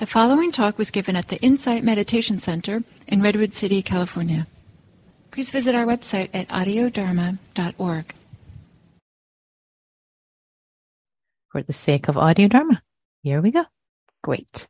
The 0.00 0.06
following 0.06 0.50
talk 0.50 0.78
was 0.78 0.90
given 0.90 1.14
at 1.14 1.28
the 1.28 1.36
Insight 1.42 1.84
Meditation 1.84 2.38
Center 2.38 2.82
in 3.06 3.20
Redwood 3.20 3.52
City, 3.52 3.82
California. 3.82 4.46
Please 5.30 5.50
visit 5.50 5.74
our 5.74 5.84
website 5.84 6.30
at 6.32 6.48
audiodharma.org. 6.48 8.14
For 11.52 11.62
the 11.62 11.74
sake 11.74 12.08
of 12.08 12.16
Audio 12.16 12.48
Dharma, 12.48 12.80
here 13.22 13.42
we 13.42 13.50
go. 13.50 13.66
Great. 14.22 14.68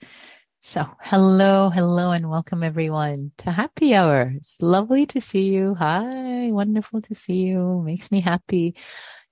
So, 0.59 0.85
hello, 1.01 1.71
hello, 1.71 2.11
and 2.11 2.29
welcome 2.29 2.65
everyone 2.65 3.31
to 3.39 3.53
Happy 3.53 3.95
Hour. 3.95 4.33
It's 4.35 4.61
lovely 4.61 5.07
to 5.07 5.21
see 5.21 5.45
you. 5.45 5.77
Hi, 5.77 6.51
wonderful 6.51 7.03
to 7.03 7.15
see 7.15 7.43
you. 7.45 7.83
Makes 7.87 8.11
me 8.11 8.21
happy 8.21 8.75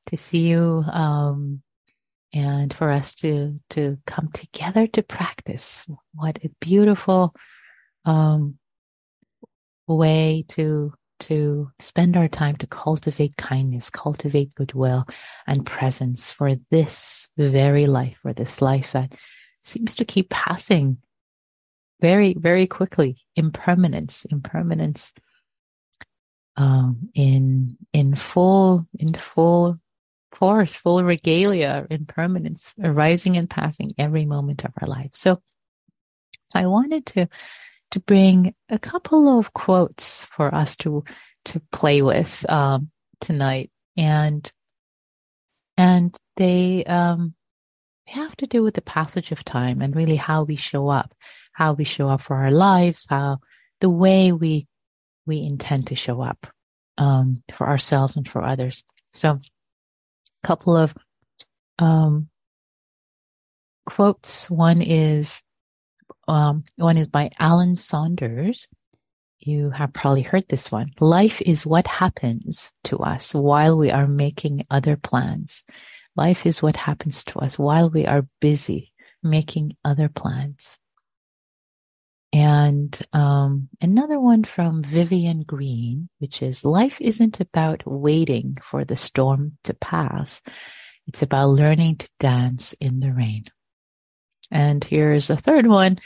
to 0.07 0.17
see 0.17 0.47
you. 0.47 0.85
Um, 0.93 1.61
and 2.33 2.73
for 2.73 2.91
us 2.91 3.15
to 3.15 3.59
to 3.71 3.99
come 4.07 4.29
together 4.33 4.87
to 4.87 5.03
practice 5.03 5.85
what 6.15 6.39
a 6.45 6.51
beautiful 6.61 7.35
um, 8.05 8.59
way 9.87 10.45
to 10.49 10.93
to 11.21 11.71
spend 11.81 12.17
our 12.17 12.29
time 12.29 12.57
to 12.57 12.67
cultivate 12.67 13.37
kindness 13.37 13.91
cultivate 13.91 14.55
goodwill 14.55 15.07
and 15.47 15.67
presence 15.67 16.31
for 16.31 16.55
this 16.71 17.29
very 17.37 17.87
life 17.87 18.19
for 18.23 18.33
this 18.33 18.61
life 18.61 18.93
that 18.93 19.15
seems 19.63 19.95
to 19.97 20.05
keep 20.05 20.29
passing 20.31 20.99
very 22.01 22.35
very 22.35 22.67
quickly 22.67 23.17
impermanence 23.37 24.25
impermanence 24.27 25.13
um, 26.57 27.09
in 27.15 27.77
in 27.93 28.15
full 28.15 28.87
in 28.99 29.15
full 29.15 29.79
force, 30.33 30.77
full 30.77 31.03
regalia, 31.03 31.87
impermanence, 31.91 32.75
arising 32.83 33.37
and 33.37 33.49
passing 33.49 33.95
every 33.99 34.25
moment 34.25 34.65
of 34.65 34.73
our 34.81 34.89
life. 34.89 35.11
So, 35.15 35.41
I 36.55 36.67
wanted 36.67 37.07
to 37.07 37.29
to 37.91 38.01
bring 38.01 38.55
a 38.69 38.79
couple 38.79 39.39
of 39.39 39.53
quotes 39.53 40.25
for 40.27 40.55
us 40.55 40.77
to 40.77 41.05
to 41.47 41.61
play 41.73 42.03
with 42.03 42.45
um, 42.49 42.91
tonight, 43.21 43.71
and 43.97 44.51
and 45.77 46.17
they 46.37 46.85
um, 46.85 47.35
they 48.07 48.13
have 48.13 48.37
to 48.37 48.47
do 48.47 48.63
with 48.63 48.75
the 48.75 48.83
passage 48.83 49.33
of 49.33 49.45
time 49.45 49.81
and 49.81 49.95
really 49.97 50.17
how 50.17 50.45
we 50.45 50.57
show 50.57 50.89
up, 50.89 51.15
how 51.53 51.73
we 51.73 51.85
show 51.85 52.09
up 52.09 52.21
for 52.21 52.37
our 52.37 52.51
lives, 52.51 53.07
how 53.09 53.39
the 53.81 53.91
way 53.91 54.33
we 54.33 54.67
we 55.27 55.43
intend 55.43 55.87
to 55.89 55.95
show 55.95 56.21
up 56.21 56.47
um, 56.97 57.43
for 57.53 57.69
ourselves 57.69 58.17
and 58.17 58.29
for 58.29 58.43
others. 58.43 58.85
So 59.13 59.41
couple 60.43 60.77
of 60.77 60.95
um, 61.79 62.29
quotes. 63.87 64.51
One 64.51 64.83
is 64.83 65.43
um, 66.27 66.65
one 66.77 66.97
is 66.97 67.09
by 67.09 67.31
Allen 67.39 67.77
Saunders. 67.77 68.67
You 69.41 69.71
have 69.71 69.93
probably 69.93 70.23
heard 70.23 70.49
this 70.49 70.71
one. 70.71 70.91
Life 71.01 71.41
is 71.43 71.65
what 71.65 71.87
happens 71.87 72.73
to 72.85 72.99
us 72.99 73.33
while 73.33 73.79
we 73.79 73.91
are 73.91 74.09
making 74.09 74.67
other 74.71 74.97
plans. 74.97 75.65
Life 76.17 76.45
is 76.45 76.61
what 76.61 76.77
happens 76.77 77.23
to 77.25 77.39
us 77.39 77.59
while 77.59 77.91
we 77.91 78.05
are 78.05 78.27
busy 78.41 78.93
making 79.23 79.77
other 79.85 80.09
plans. 80.09 80.79
And 82.33 82.99
um, 83.13 83.69
another 83.81 84.21
one 84.21 84.45
from 84.45 84.83
Vivian 84.83 85.43
Green, 85.43 86.09
which 86.19 86.43
is 86.43 86.65
Life 86.65 87.01
isn't 87.01 87.41
about 87.41 87.83
waiting 87.87 88.59
for 88.63 88.85
the 88.85 88.97
storm 88.97 89.57
to 89.65 89.75
pass, 89.75 90.43
it's 91.07 91.23
about 91.23 91.49
learning 91.49 91.97
to 91.97 92.09
dance 92.21 92.75
in 92.75 93.01
the 93.01 93.13
rain. 93.13 93.45
And 94.51 94.85
here's 94.85 95.31
a 95.31 95.37
third 95.37 95.67
one 95.67 95.99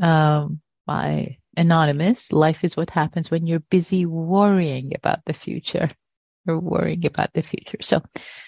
um, 0.00 0.60
by 0.86 1.38
Anonymous 1.56 2.32
Life 2.32 2.62
is 2.62 2.76
what 2.76 2.90
happens 2.90 3.30
when 3.30 3.46
you're 3.46 3.60
busy 3.60 4.06
worrying 4.06 4.92
about 4.94 5.24
the 5.26 5.34
future 5.34 5.90
or 6.46 6.58
worrying 6.58 7.06
about 7.06 7.32
the 7.32 7.42
future. 7.42 7.78
So, 7.80 8.02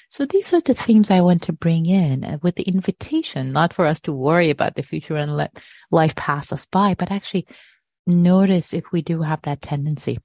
so 0.09 0.25
these 0.25 0.53
are 0.53 0.61
the 0.61 0.75
themes 0.75 1.11
I 1.11 1.21
want 1.21 1.43
to 1.43 1.53
bring 1.53 1.87
in 1.87 2.25
uh, 2.25 2.39
with 2.43 2.55
the 2.57 2.63
invitation, 2.63 3.53
not 3.53 3.73
for 3.73 3.87
us 3.87 4.01
to 4.03 4.13
worry 4.13 4.51
about 4.51 4.75
the 4.75 4.83
future 4.83 5.17
and 5.17 5.37
let 5.37 5.63
life 5.91 6.15
pass 6.15 6.53
us 6.53 6.67
by, 6.67 6.95
but 6.95 7.11
actually 7.11 7.47
notice 8.07 8.73
if 8.73 8.85
we 8.93 9.03
do 9.03 9.23
have 9.23 9.43
that 9.43 9.63
tendency. 9.63 10.19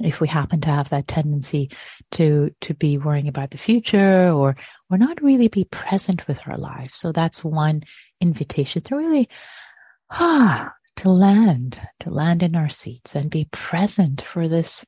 If 0.00 0.20
we 0.20 0.28
happen 0.28 0.60
to 0.60 0.70
have 0.70 0.90
that 0.90 1.08
tendency 1.08 1.70
to, 2.12 2.54
to 2.60 2.74
be 2.74 2.98
worrying 2.98 3.26
about 3.26 3.50
the 3.50 3.58
future 3.58 4.30
or, 4.30 4.56
or 4.90 4.98
not 4.98 5.20
really 5.22 5.48
be 5.48 5.64
present 5.64 6.28
with 6.28 6.38
our 6.46 6.56
lives. 6.56 6.96
So 6.96 7.10
that's 7.10 7.42
one 7.42 7.82
invitation 8.20 8.82
to 8.82 8.96
really, 8.96 9.28
ah, 10.10 10.72
to 10.96 11.10
land, 11.10 11.80
to 12.00 12.10
land 12.10 12.42
in 12.42 12.54
our 12.56 12.68
seats 12.68 13.14
and 13.14 13.30
be 13.30 13.48
present 13.50 14.22
for 14.22 14.46
this 14.48 14.84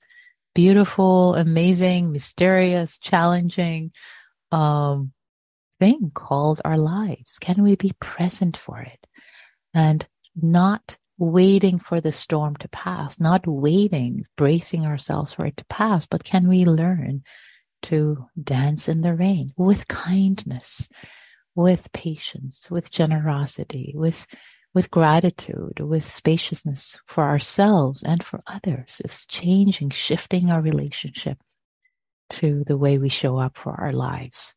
beautiful, 0.55 1.35
amazing, 1.35 2.13
mysterious, 2.13 2.99
challenging 2.99 3.93
um, 4.53 5.13
thing 5.79 6.11
called 6.15 6.61
our 6.65 6.79
lives? 6.79 7.39
Can 7.39 7.63
we 7.63 7.77
be 7.77 7.93
present 8.01 8.57
for 8.57 8.81
it 8.81 9.07
and 9.75 10.07
not 10.35 10.97
waiting 11.19 11.79
for 11.79 12.01
the 12.01 12.13
storm 12.13 12.57
to 12.57 12.69
pass, 12.69 13.21
not 13.21 13.47
waiting, 13.47 14.25
bracing 14.37 14.87
ourselves 14.87 15.35
for 15.35 15.47
it 15.47 15.57
to 15.59 15.65
pass, 15.67 16.07
but 16.07 16.25
can 16.25 16.49
we 16.49 16.65
learn 16.65 17.23
to 17.83 18.27
dance 18.43 18.89
in 18.89 19.03
the 19.03 19.15
rain 19.15 19.51
with 19.57 19.87
kindness, 19.89 20.89
with 21.55 21.93
patience, 21.93 22.71
with 22.71 22.91
generosity, 22.91 23.93
with 23.95 24.27
with 24.75 24.91
gratitude, 24.91 25.81
with 25.81 26.09
spaciousness 26.09 27.01
for 27.07 27.25
ourselves 27.25 28.03
and 28.03 28.23
for 28.23 28.43
others. 28.47 29.01
It's 29.05 29.27
changing, 29.27 29.91
shifting 29.91 30.51
our 30.51 30.61
relationship 30.61 31.39
to 32.31 32.65
the 32.67 32.77
way 32.77 32.99
we 32.99 33.09
show 33.09 33.39
up 33.39 33.57
for 33.57 33.73
our 33.73 33.93
lives 33.93 34.55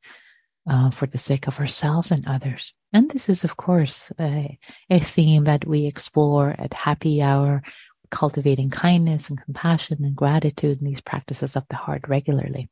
uh, 0.69 0.89
for 0.91 1.07
the 1.07 1.17
sake 1.17 1.47
of 1.47 1.59
ourselves 1.59 2.11
and 2.11 2.27
others. 2.27 2.71
And 2.93 3.09
this 3.09 3.27
is, 3.27 3.43
of 3.43 3.57
course, 3.57 4.11
a, 4.19 4.57
a 4.89 4.99
theme 4.99 5.45
that 5.45 5.67
we 5.67 5.85
explore 5.85 6.55
at 6.57 6.73
Happy 6.73 7.21
Hour, 7.21 7.63
cultivating 8.11 8.69
kindness 8.69 9.29
and 9.29 9.41
compassion 9.41 10.03
and 10.03 10.15
gratitude 10.15 10.79
in 10.79 10.85
these 10.85 11.01
practices 11.01 11.55
of 11.55 11.63
the 11.69 11.75
heart 11.75 12.03
regularly. 12.07 12.69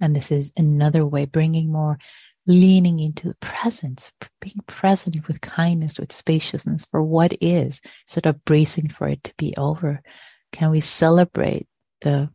And 0.00 0.14
this 0.14 0.30
is 0.30 0.52
another 0.56 1.06
way, 1.06 1.24
bringing 1.24 1.72
more 1.72 1.98
leaning 2.46 3.00
into 3.00 3.28
the 3.28 3.36
presence, 3.40 4.12
being 4.40 4.60
present 4.66 5.26
with 5.26 5.40
kindness, 5.40 5.98
with 5.98 6.12
spaciousness 6.12 6.84
for 6.84 7.02
what 7.02 7.36
is, 7.40 7.80
instead 8.06 8.26
of 8.26 8.44
bracing 8.44 8.88
for 8.88 9.08
it 9.08 9.22
to 9.24 9.34
be 9.36 9.54
over. 9.56 10.00
Can 10.52 10.70
we 10.70 10.80
celebrate 10.80 11.66
the 12.00 12.30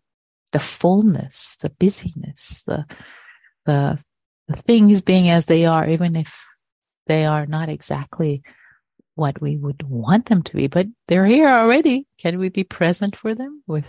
the 0.52 0.60
fullness, 0.60 1.58
the 1.62 1.70
busyness, 1.70 2.64
the 2.68 2.86
the 3.66 4.00
the 4.48 4.56
things 4.58 5.02
being 5.02 5.30
as 5.30 5.46
they 5.46 5.66
are, 5.66 5.88
even 5.88 6.16
if 6.16 6.46
they 7.08 7.26
are 7.26 7.46
not 7.46 7.70
exactly 7.70 8.44
what 9.16 9.42
we 9.42 9.56
would 9.56 9.84
want 9.84 10.28
them 10.28 10.42
to 10.44 10.56
be, 10.56 10.68
but 10.68 10.88
they're 11.08 11.26
here 11.26 11.48
already. 11.48 12.08
Can 12.18 12.38
we 12.38 12.50
be 12.50 12.64
present 12.64 13.16
for 13.16 13.34
them 13.34 13.64
with 13.68 13.86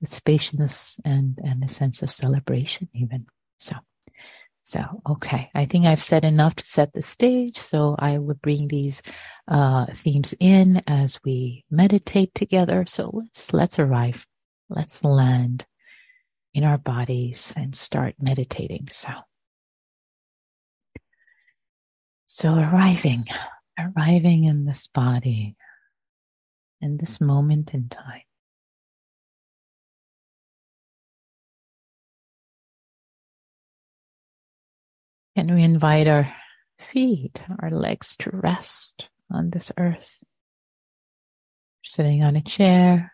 with 0.00 0.12
spaciousness 0.12 1.00
and 1.04 1.38
and 1.42 1.64
a 1.64 1.68
sense 1.68 2.02
of 2.02 2.10
celebration 2.10 2.88
even? 2.94 3.26
So 3.58 3.76
so, 4.66 5.00
okay, 5.08 5.48
I 5.54 5.66
think 5.66 5.86
I've 5.86 6.02
said 6.02 6.24
enough 6.24 6.56
to 6.56 6.66
set 6.66 6.92
the 6.92 7.00
stage. 7.00 7.56
So 7.56 7.94
I 8.00 8.18
will 8.18 8.34
bring 8.34 8.66
these 8.66 9.00
uh, 9.46 9.86
themes 9.94 10.34
in 10.40 10.82
as 10.88 11.20
we 11.24 11.64
meditate 11.70 12.34
together. 12.34 12.84
So 12.84 13.12
let's 13.14 13.52
let's 13.52 13.78
arrive, 13.78 14.26
let's 14.68 15.04
land 15.04 15.66
in 16.52 16.64
our 16.64 16.78
bodies 16.78 17.54
and 17.56 17.76
start 17.76 18.16
meditating. 18.18 18.88
So, 18.90 19.10
so 22.24 22.54
arriving, 22.54 23.26
arriving 23.78 24.44
in 24.44 24.64
this 24.64 24.88
body, 24.88 25.54
in 26.80 26.96
this 26.96 27.20
moment 27.20 27.72
in 27.72 27.88
time. 27.88 28.22
Can 35.36 35.54
we 35.54 35.64
invite 35.64 36.06
our 36.06 36.32
feet, 36.78 37.42
our 37.60 37.70
legs 37.70 38.16
to 38.20 38.30
rest 38.32 39.10
on 39.30 39.50
this 39.50 39.70
earth? 39.76 40.24
Sitting 41.84 42.22
on 42.22 42.36
a 42.36 42.40
chair, 42.40 43.12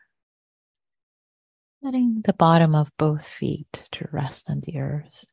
letting 1.83 2.23
the 2.25 2.33
bottom 2.33 2.77
of 2.77 2.93
both 2.97 3.27
feet 3.27 3.89
to 3.91 4.07
rest 4.13 4.49
on 4.49 4.61
the 4.61 4.79
earth. 4.79 5.25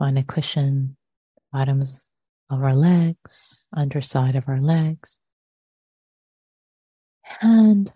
On 0.00 0.16
a 0.16 0.24
cushion, 0.24 0.96
bottoms 1.52 2.10
of 2.50 2.60
our 2.60 2.74
legs, 2.74 3.68
underside 3.72 4.34
of 4.34 4.48
our 4.48 4.60
legs. 4.60 5.20
And 7.40 7.92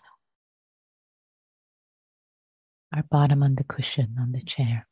our 2.92 3.02
bottom 3.04 3.42
on 3.42 3.54
the 3.54 3.64
cushion 3.64 4.16
on 4.20 4.32
the 4.32 4.42
chair. 4.42 4.86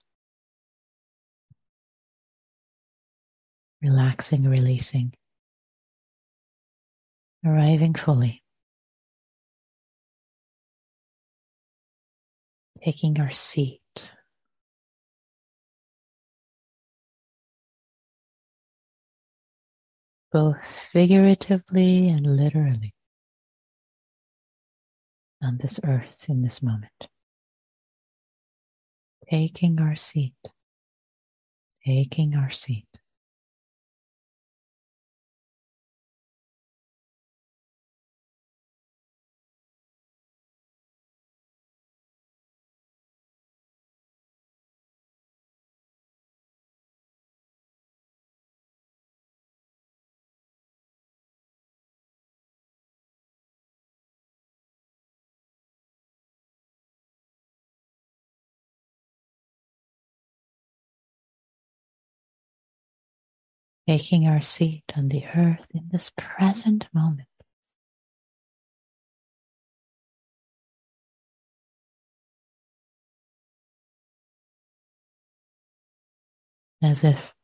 Relaxing, 3.82 4.44
releasing, 4.44 5.14
arriving 7.44 7.94
fully. 7.94 8.43
Taking 12.82 13.20
our 13.20 13.31
seat. 13.31 13.81
Both 20.32 20.64
figuratively 20.93 22.08
and 22.08 22.25
literally 22.25 22.94
on 25.43 25.58
this 25.58 25.81
earth 25.85 26.26
in 26.29 26.43
this 26.43 26.62
moment. 26.62 27.08
Taking 29.31 29.81
our 29.81 29.94
seat, 29.94 30.35
taking 31.87 32.35
our 32.35 32.50
seat. 32.50 33.00
Taking 63.90 64.28
our 64.28 64.40
seat 64.40 64.84
on 64.96 65.08
the 65.08 65.25
earth 65.34 65.66
in 65.75 65.82
this 65.90 66.12
present 66.16 66.87
moment. 66.94 67.26
As 76.81 77.02
if 77.02 77.34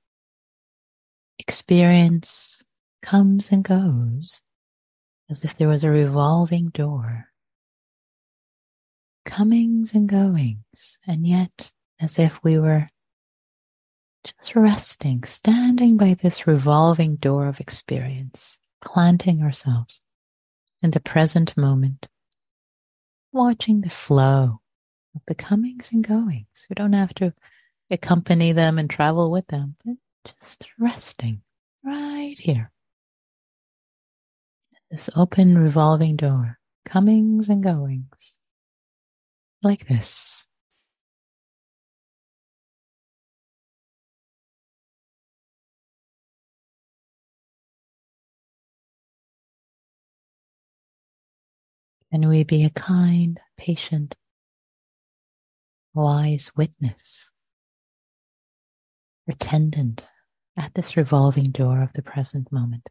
experience 1.40 2.62
comes 3.02 3.50
and 3.50 3.64
goes, 3.64 4.43
as 5.28 5.44
if 5.44 5.56
there 5.56 5.66
was 5.66 5.82
a 5.82 5.90
revolving 5.90 6.69
door, 6.69 7.26
comings 9.25 9.94
and 9.94 10.08
goings, 10.08 10.96
and 11.08 11.26
yet 11.26 11.72
as 12.00 12.20
if 12.20 12.38
we 12.44 12.56
were 12.56 12.88
just 14.26 14.56
resting, 14.56 15.23
standing 15.25 15.96
by 15.96 16.14
this 16.14 16.46
revolving 16.46 17.17
door 17.17 17.46
of 17.46 17.61
experience, 17.61 18.58
planting 18.84 19.43
ourselves 19.43 20.00
in 20.82 20.90
the 20.90 21.00
present 21.00 21.56
moment, 21.56 22.08
watching 23.32 23.81
the 23.81 23.90
flow 23.90 24.61
of 25.14 25.23
the 25.26 25.34
comings 25.34 25.90
and 25.93 26.06
goings. 26.06 26.67
We 26.69 26.75
don't 26.75 26.93
have 26.93 27.14
to 27.14 27.32
accompany 27.90 28.52
them 28.52 28.78
and 28.78 28.90
travel 28.90 29.31
with 29.31 29.46
them, 29.46 29.76
but 29.84 29.96
just 30.25 30.67
resting 30.79 31.43
right 31.84 32.37
here. 32.38 32.72
This 34.90 35.08
open 35.17 35.58
revolving 35.58 36.17
door, 36.17 36.58
comings 36.84 37.49
and 37.49 37.62
goings, 37.62 38.38
like 39.62 39.87
this. 39.88 40.45
Can 52.12 52.29
we 52.29 52.44
be 52.44 52.64
a 52.64 52.70
kind, 52.70 53.41
patient, 53.56 54.17
wise 55.93 56.53
witness, 56.56 57.32
attendant 59.29 60.06
at 60.56 60.75
this 60.75 60.97
revolving 60.97 61.50
door 61.50 61.82
of 61.82 61.93
the 61.94 62.03
present 62.03 62.50
moment? 62.53 62.88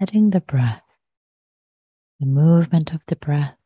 Letting 0.00 0.30
the 0.30 0.40
breath, 0.40 0.82
the 2.20 2.26
movement 2.26 2.92
of 2.92 3.00
the 3.06 3.16
breath, 3.16 3.56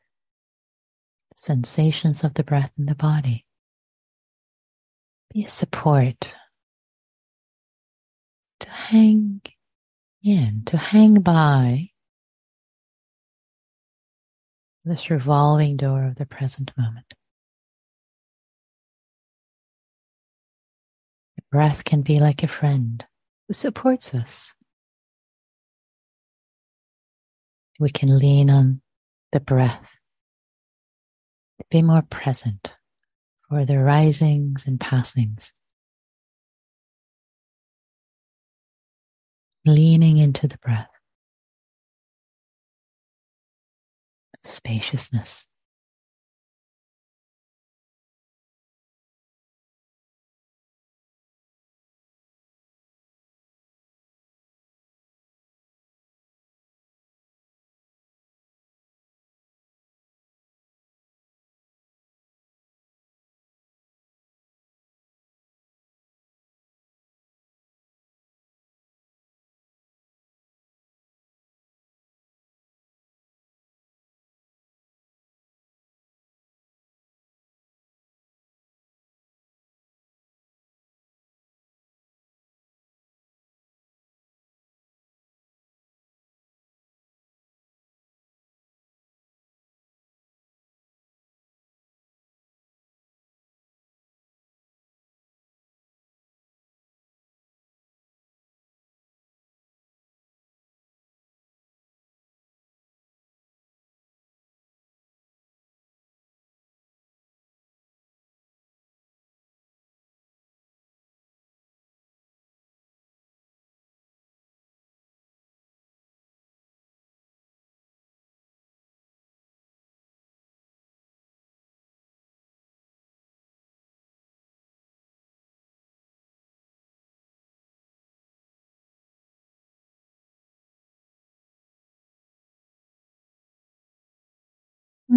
the 1.30 1.36
sensations 1.36 2.24
of 2.24 2.34
the 2.34 2.44
breath 2.44 2.70
in 2.78 2.86
the 2.86 2.94
body. 2.94 3.44
Be 5.32 5.44
a 5.44 5.48
support. 5.48 6.34
To 8.60 8.70
hang 8.70 9.42
in, 10.22 10.62
to 10.66 10.76
hang 10.76 11.20
by. 11.20 11.90
This 14.84 15.10
revolving 15.10 15.76
door 15.76 16.04
of 16.04 16.16
the 16.16 16.26
present 16.26 16.72
moment. 16.76 17.14
The 21.36 21.42
breath 21.50 21.84
can 21.84 22.02
be 22.02 22.18
like 22.18 22.42
a 22.42 22.48
friend 22.48 23.04
who 23.46 23.54
supports 23.54 24.14
us 24.14 24.54
we 27.82 27.90
can 27.90 28.16
lean 28.16 28.48
on 28.48 28.80
the 29.32 29.40
breath 29.40 29.88
to 31.58 31.66
be 31.68 31.82
more 31.82 32.02
present 32.02 32.72
for 33.48 33.64
the 33.64 33.76
risings 33.76 34.66
and 34.68 34.78
passings. 34.78 35.52
Leaning 39.66 40.18
into 40.18 40.46
the 40.46 40.58
breath, 40.58 40.90
spaciousness. 44.44 45.48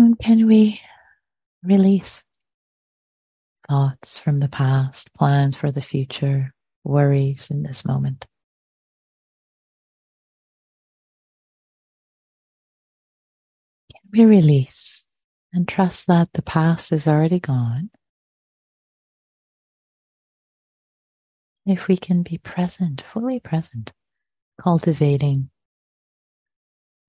And 0.05 0.19
can 0.19 0.45
we 0.45 0.79
release 1.63 2.21
thoughts 3.67 4.19
from 4.19 4.37
the 4.37 4.47
past, 4.47 5.11
plans 5.15 5.55
for 5.55 5.71
the 5.71 5.81
future, 5.81 6.53
worries 6.83 7.49
in 7.49 7.63
this 7.63 7.83
moment? 7.83 8.27
Can 13.91 14.01
we 14.13 14.25
release 14.25 15.03
and 15.51 15.67
trust 15.67 16.05
that 16.05 16.29
the 16.33 16.43
past 16.43 16.91
is 16.91 17.07
already 17.07 17.39
gone? 17.39 17.89
If 21.65 21.87
we 21.87 21.97
can 21.97 22.21
be 22.21 22.37
present, 22.37 23.01
fully 23.01 23.39
present, 23.39 23.91
cultivating 24.61 25.49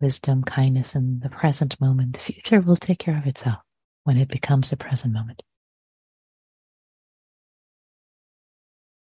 wisdom, 0.01 0.43
kindness 0.45 0.95
in 0.95 1.21
the 1.21 1.29
present 1.29 1.81
moment, 1.81 2.15
the 2.15 2.21
future 2.21 2.61
will 2.61 2.77
take 2.77 2.99
care 2.99 3.17
of 3.17 3.27
itself 3.27 3.59
when 4.05 4.17
it 4.17 4.29
becomes 4.29 4.71
the 4.71 4.77
present 4.77 5.13
moment. 5.13 5.43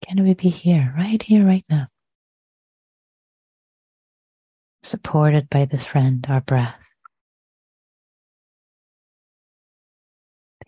Can 0.06 0.22
we 0.22 0.34
be 0.34 0.48
here, 0.48 0.94
right 0.96 1.20
here, 1.22 1.44
right 1.44 1.64
now? 1.68 1.88
Supported 4.82 5.50
by 5.50 5.64
this 5.64 5.84
friend, 5.84 6.24
our 6.28 6.40
breath. 6.40 6.76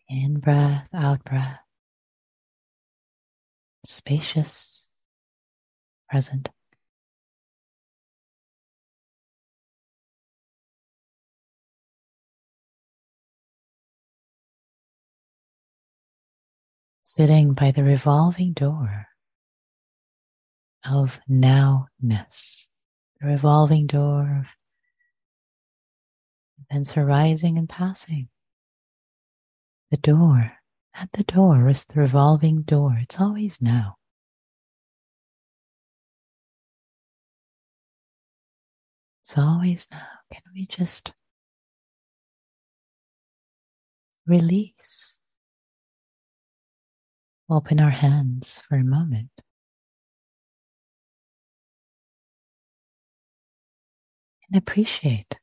In 0.09 0.41
breath, 0.41 0.89
out 0.93 1.23
breath. 1.25 1.61
Spacious, 3.85 4.89
present. 6.11 6.49
Sitting 17.09 17.55
by 17.55 17.71
the 17.71 17.83
revolving 17.83 18.53
door 18.53 19.07
of 20.85 21.19
nowness, 21.27 22.69
the 23.19 23.27
revolving 23.27 23.87
door 23.87 24.41
of 24.41 24.47
events 26.71 26.99
arising 26.99 27.57
and 27.57 27.67
passing. 27.67 28.29
The 29.91 29.97
door, 29.97 30.51
at 30.95 31.09
the 31.13 31.25
door 31.25 31.71
is 31.71 31.87
the 31.87 31.99
revolving 31.99 32.61
door. 32.61 32.99
It's 33.01 33.19
always 33.19 33.63
now. 33.63 33.97
It's 39.23 39.39
always 39.39 39.89
now. 39.91 40.09
Can 40.31 40.43
we 40.53 40.67
just 40.67 41.15
release? 44.27 45.18
Open 47.51 47.81
our 47.81 47.91
hands 47.91 48.61
for 48.69 48.77
a 48.77 48.85
moment. 48.85 49.31
And 54.51 54.59
appreciate. 54.59 55.39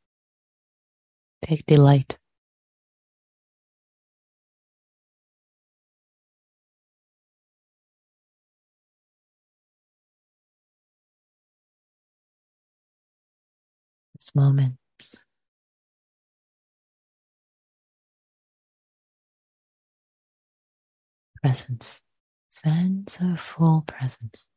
Take 1.41 1.65
delight. 1.65 2.17
This 14.13 14.33
moment 14.33 14.77
presence, 21.45 22.01
sense 22.49 23.19
of 23.21 23.39
full 23.39 23.83
presence. 23.85 24.47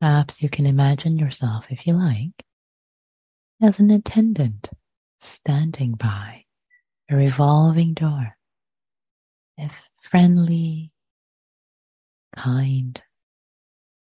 Perhaps 0.00 0.42
you 0.42 0.50
can 0.50 0.66
imagine 0.66 1.18
yourself, 1.18 1.66
if 1.70 1.86
you 1.86 1.94
like, 1.94 2.44
as 3.62 3.78
an 3.78 3.90
attendant 3.90 4.68
standing 5.18 5.94
by 5.94 6.44
a 7.10 7.16
revolving 7.16 7.94
door. 7.94 8.36
If 9.56 9.80
friendly, 10.02 10.92
kind 12.34 13.02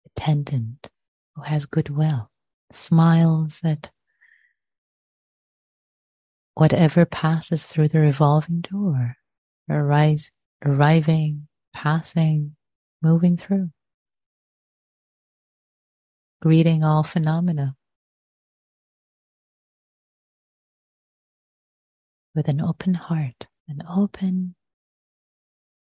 attendant 0.07 0.89
who 1.35 1.43
has 1.43 1.67
goodwill, 1.67 2.31
smiles 2.71 3.61
at 3.63 3.91
whatever 6.55 7.05
passes 7.05 7.67
through 7.67 7.89
the 7.89 7.99
revolving 7.99 8.61
door, 8.61 9.17
arise, 9.69 10.31
arriving, 10.63 11.47
passing, 11.73 12.55
moving 13.03 13.37
through 13.37 13.69
greeting 16.45 16.83
all 16.83 17.01
phenomena 17.01 17.75
with 22.35 22.47
an 22.47 22.61
open 22.61 22.93
heart, 22.93 23.47
an 23.67 23.81
open, 23.89 24.53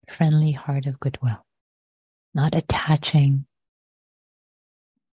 friendly 0.08 0.52
heart 0.52 0.86
of 0.86 1.00
goodwill, 1.00 1.44
not 2.34 2.54
attaching, 2.54 3.44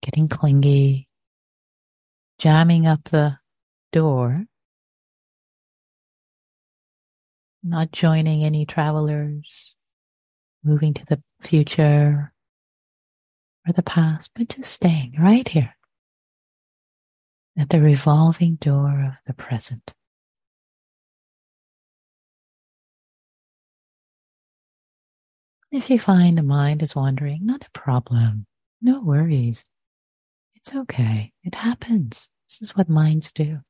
getting 0.02 0.28
clingy, 0.28 1.08
jamming 2.38 2.86
up 2.86 3.02
the 3.04 3.38
door, 3.92 4.36
not 7.62 7.90
joining 7.92 8.44
any 8.44 8.66
travelers, 8.66 9.74
moving 10.62 10.92
to 10.92 11.06
the 11.06 11.18
future, 11.40 12.30
or 13.66 13.72
the 13.72 13.82
past, 13.82 14.30
but 14.34 14.48
just 14.48 14.72
staying 14.72 15.14
right 15.18 15.48
here 15.48 15.74
at 17.58 17.68
the 17.68 17.80
revolving 17.80 18.56
door 18.56 19.04
of 19.06 19.12
the 19.26 19.34
present. 19.34 19.92
If 25.72 25.88
you 25.88 26.00
find 26.00 26.36
the 26.36 26.42
mind 26.42 26.82
is 26.82 26.96
wandering, 26.96 27.46
not 27.46 27.64
a 27.64 27.78
problem. 27.78 28.46
No 28.82 29.00
worries. 29.00 29.62
It's 30.56 30.74
okay. 30.74 31.32
It 31.44 31.54
happens. 31.54 32.28
This 32.48 32.62
is 32.62 32.76
what 32.76 32.88
minds 32.88 33.30
do. 33.30 33.60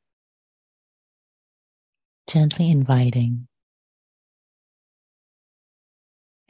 Gently 2.27 2.71
inviting 2.71 3.49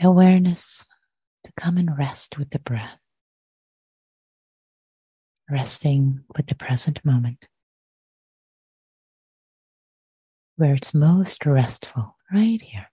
awareness 0.01 0.87
to 1.45 1.53
come 1.57 1.77
and 1.77 1.99
rest 1.99 2.39
with 2.39 2.51
the 2.51 2.59
breath 2.59 2.99
resting 5.51 6.21
with 6.37 6.47
the 6.47 6.55
present 6.55 7.05
moment, 7.05 7.49
where 10.57 10.75
it's 10.75 10.95
most 10.95 11.45
restful, 11.45 12.17
right 12.33 12.63
here. 12.63 12.87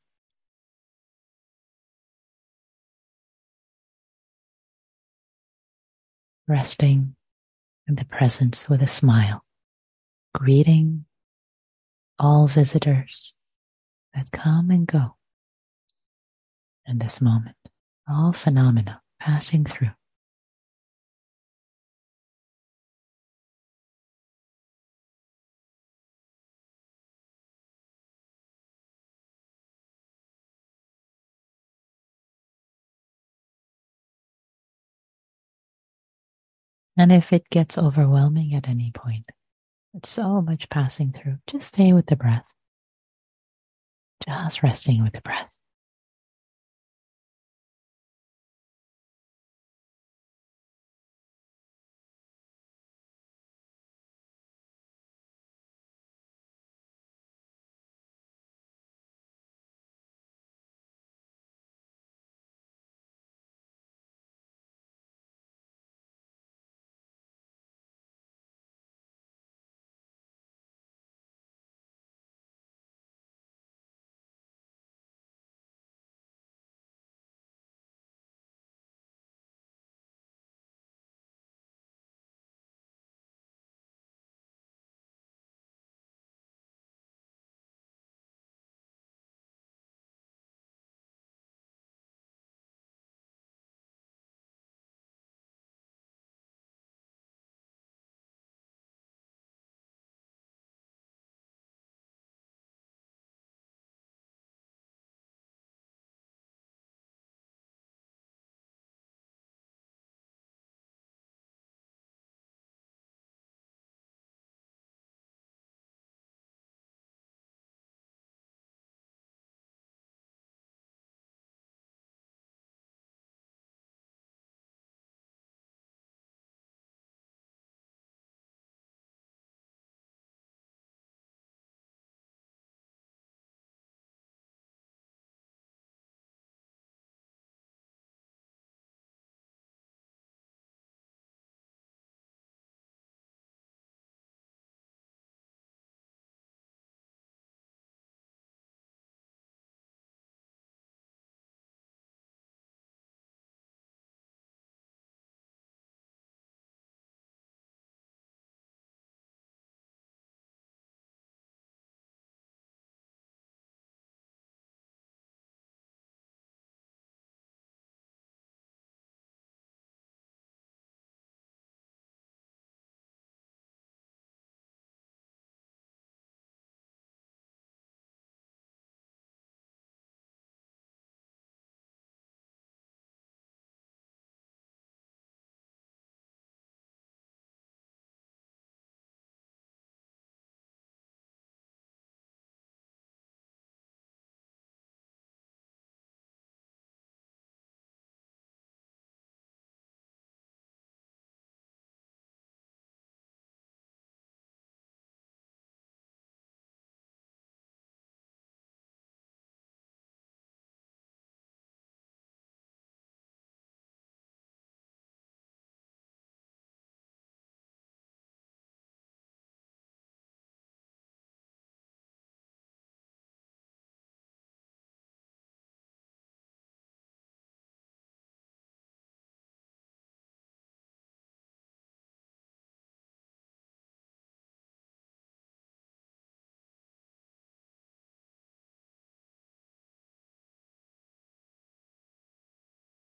Resting 6.47 7.15
in 7.87 7.95
the 7.95 8.05
presence 8.05 8.69
with 8.69 8.81
a 8.81 8.87
smile, 8.87 9.43
greeting 10.33 11.05
all 12.17 12.47
visitors 12.47 13.35
that 14.15 14.31
come 14.31 14.71
and 14.71 14.87
go 14.87 15.15
in 16.87 16.97
this 16.97 17.21
moment, 17.21 17.57
all 18.09 18.31
phenomena 18.31 19.01
passing 19.19 19.65
through. 19.65 19.91
And 36.97 37.11
if 37.11 37.31
it 37.31 37.49
gets 37.49 37.77
overwhelming 37.77 38.53
at 38.55 38.67
any 38.67 38.91
point, 38.91 39.29
it's 39.93 40.09
so 40.09 40.41
much 40.41 40.69
passing 40.69 41.13
through, 41.13 41.37
just 41.47 41.67
stay 41.67 41.93
with 41.93 42.07
the 42.07 42.15
breath, 42.15 42.53
just 44.25 44.63
resting 44.63 45.03
with 45.03 45.13
the 45.13 45.21
breath. 45.21 45.56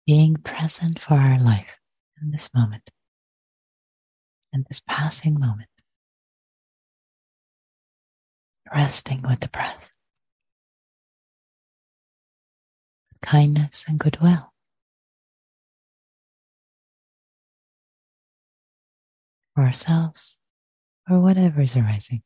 Being 0.06 0.36
present 0.36 1.00
for 1.00 1.16
our 1.16 1.40
life 1.40 1.80
in 2.22 2.30
this 2.30 2.50
moment, 2.54 2.90
in 4.54 4.64
this 4.70 4.82
passing 4.88 5.40
moment, 5.40 5.70
resting 8.74 9.22
with 9.24 9.40
the 9.40 9.48
breath, 9.48 9.92
with 13.12 13.22
kindness 13.22 13.86
and 13.88 14.00
goodwill. 14.00 14.52
For 19.56 19.64
ourselves 19.64 20.38
or 21.10 21.22
whatever 21.22 21.62
is 21.62 21.78
arising. 21.78 22.22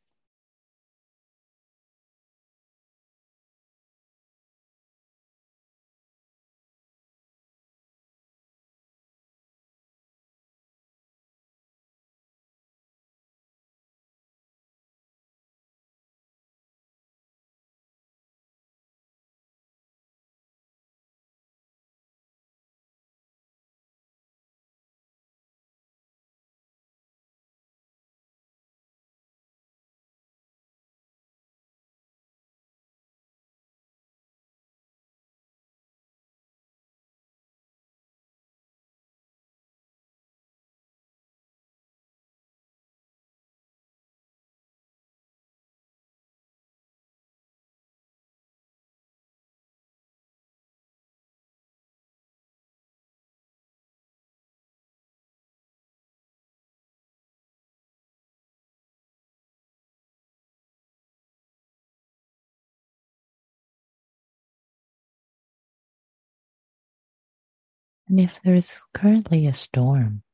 And 68.10 68.18
if 68.18 68.40
there's 68.42 68.82
currently 68.92 69.46
a 69.46 69.52
storm 69.52 70.24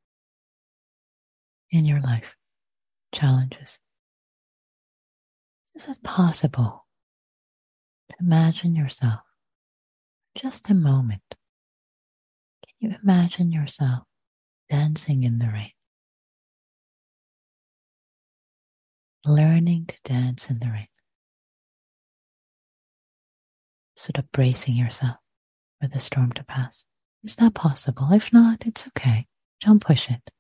in 1.71 1.85
your 1.85 2.01
life, 2.01 2.35
challenges, 3.15 3.79
is 5.75 5.87
it 5.87 6.03
possible 6.03 6.87
to 8.09 8.17
Imagine 8.19 8.75
yourself, 8.75 9.21
just 10.39 10.71
a 10.71 10.75
moment. 10.75 11.21
Can 12.81 12.91
you 12.91 12.97
imagine 13.03 13.53
yourself 13.53 14.05
dancing 14.71 15.23
in 15.23 15.39
the 15.39 15.49
rain? 15.49 15.73
Learning 19.27 19.85
to 19.85 19.97
dance 20.03 20.49
in 20.49 20.61
the 20.61 20.71
rain. 20.71 20.89
Sort 23.97 24.17
of 24.17 24.33
bracing 24.33 24.77
yourself 24.77 25.17
for 25.79 25.89
the 25.89 26.01
storm 26.01 26.33
to 26.33 26.45
pass. 26.45 26.87
Is 27.27 27.35
that 27.37 27.55
possible? 27.55 28.13
If 28.13 28.33
not, 28.33 28.65
it's 28.69 28.87
okay. 28.87 29.27
Don't 29.61 29.81
push 29.81 30.09
it. 30.09 30.31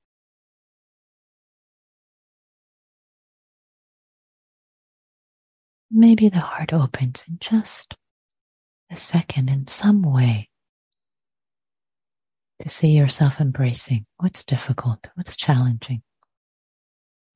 Maybe 5.90 6.28
the 6.28 6.38
heart 6.38 6.72
opens 6.72 7.24
in 7.28 7.38
just 7.40 7.96
a 8.88 8.94
second 8.94 9.50
in 9.50 9.66
some 9.66 10.02
way 10.02 10.48
to 12.60 12.68
see 12.68 12.90
yourself 12.90 13.40
embracing 13.40 14.06
what's 14.18 14.44
difficult, 14.44 15.08
what's 15.16 15.34
challenging, 15.34 16.02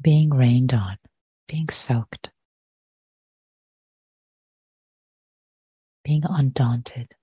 being 0.01 0.31
rained 0.31 0.73
on, 0.73 0.97
being 1.49 1.69
soaked, 1.71 2.31
being 6.05 6.23
undaunted. 6.25 7.17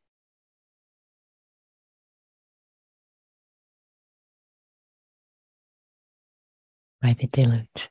By 7.02 7.14
the 7.14 7.28
deluge. 7.28 7.90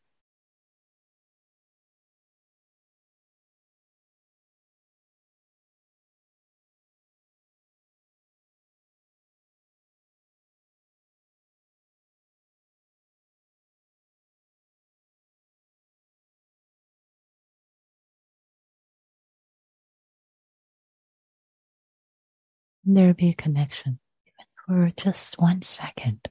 there 22.87 23.13
be 23.13 23.31
a 23.31 23.35
connection, 23.35 23.99
even 24.27 24.47
for 24.65 24.93
just 24.97 25.39
one 25.39 25.61
second, 25.61 26.29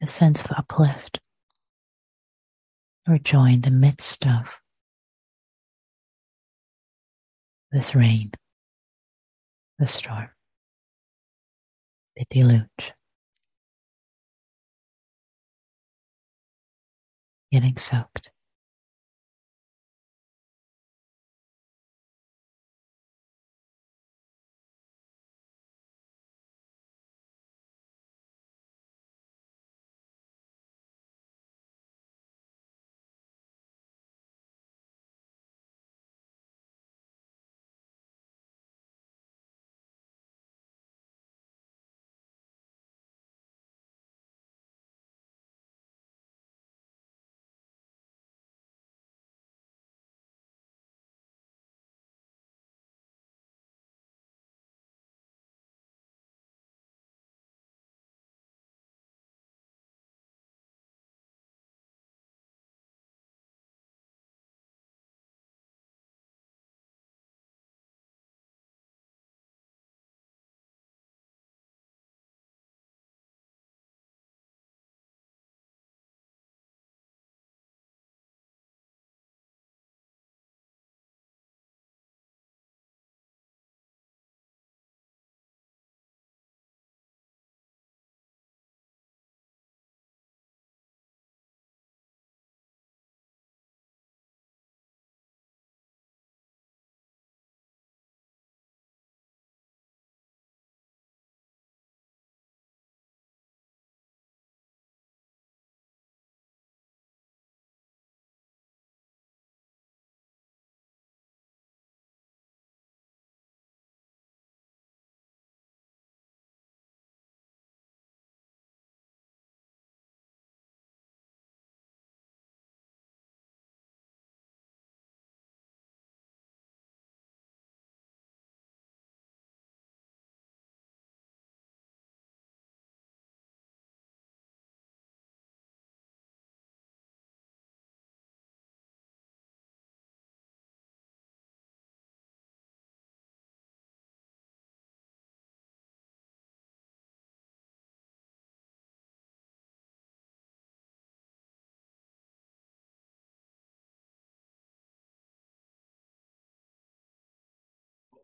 a 0.00 0.06
sense 0.06 0.40
of 0.40 0.52
uplift 0.56 1.18
or 3.08 3.18
joy 3.18 3.50
in 3.50 3.60
the 3.60 3.70
midst 3.70 4.26
of 4.26 4.48
this 7.70 7.94
rain, 7.94 8.32
the 9.78 9.86
storm, 9.86 10.28
the 12.16 12.24
deluge. 12.30 12.92
Getting 17.52 17.76
soaked. 17.76 18.30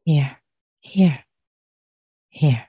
Here, 0.05 0.39
here, 0.81 1.15
here. 2.29 2.69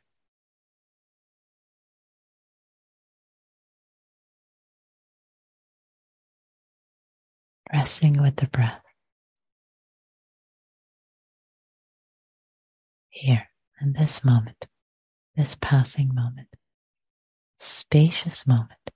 Resting 7.74 8.22
with 8.22 8.36
the 8.36 8.48
breath. 8.48 8.82
Here, 13.10 13.50
in 13.82 13.94
this 13.94 14.24
moment, 14.24 14.68
this 15.36 15.56
passing 15.60 16.14
moment, 16.14 16.50
spacious 17.58 18.46
moment. 18.46 18.93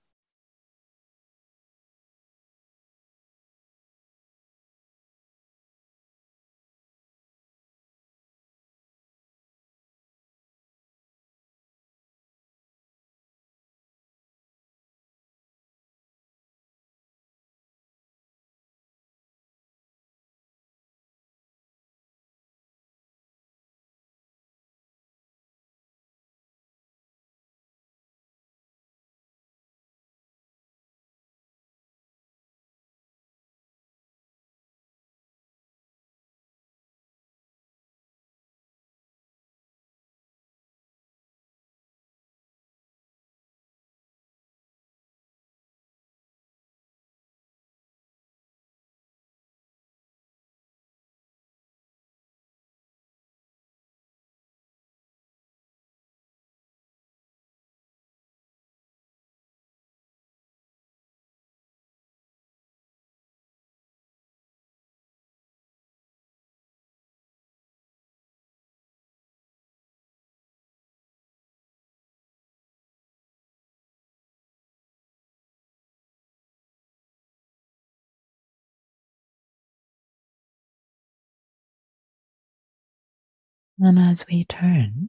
And 83.80 83.98
as 83.98 84.26
we 84.26 84.44
turn 84.44 85.08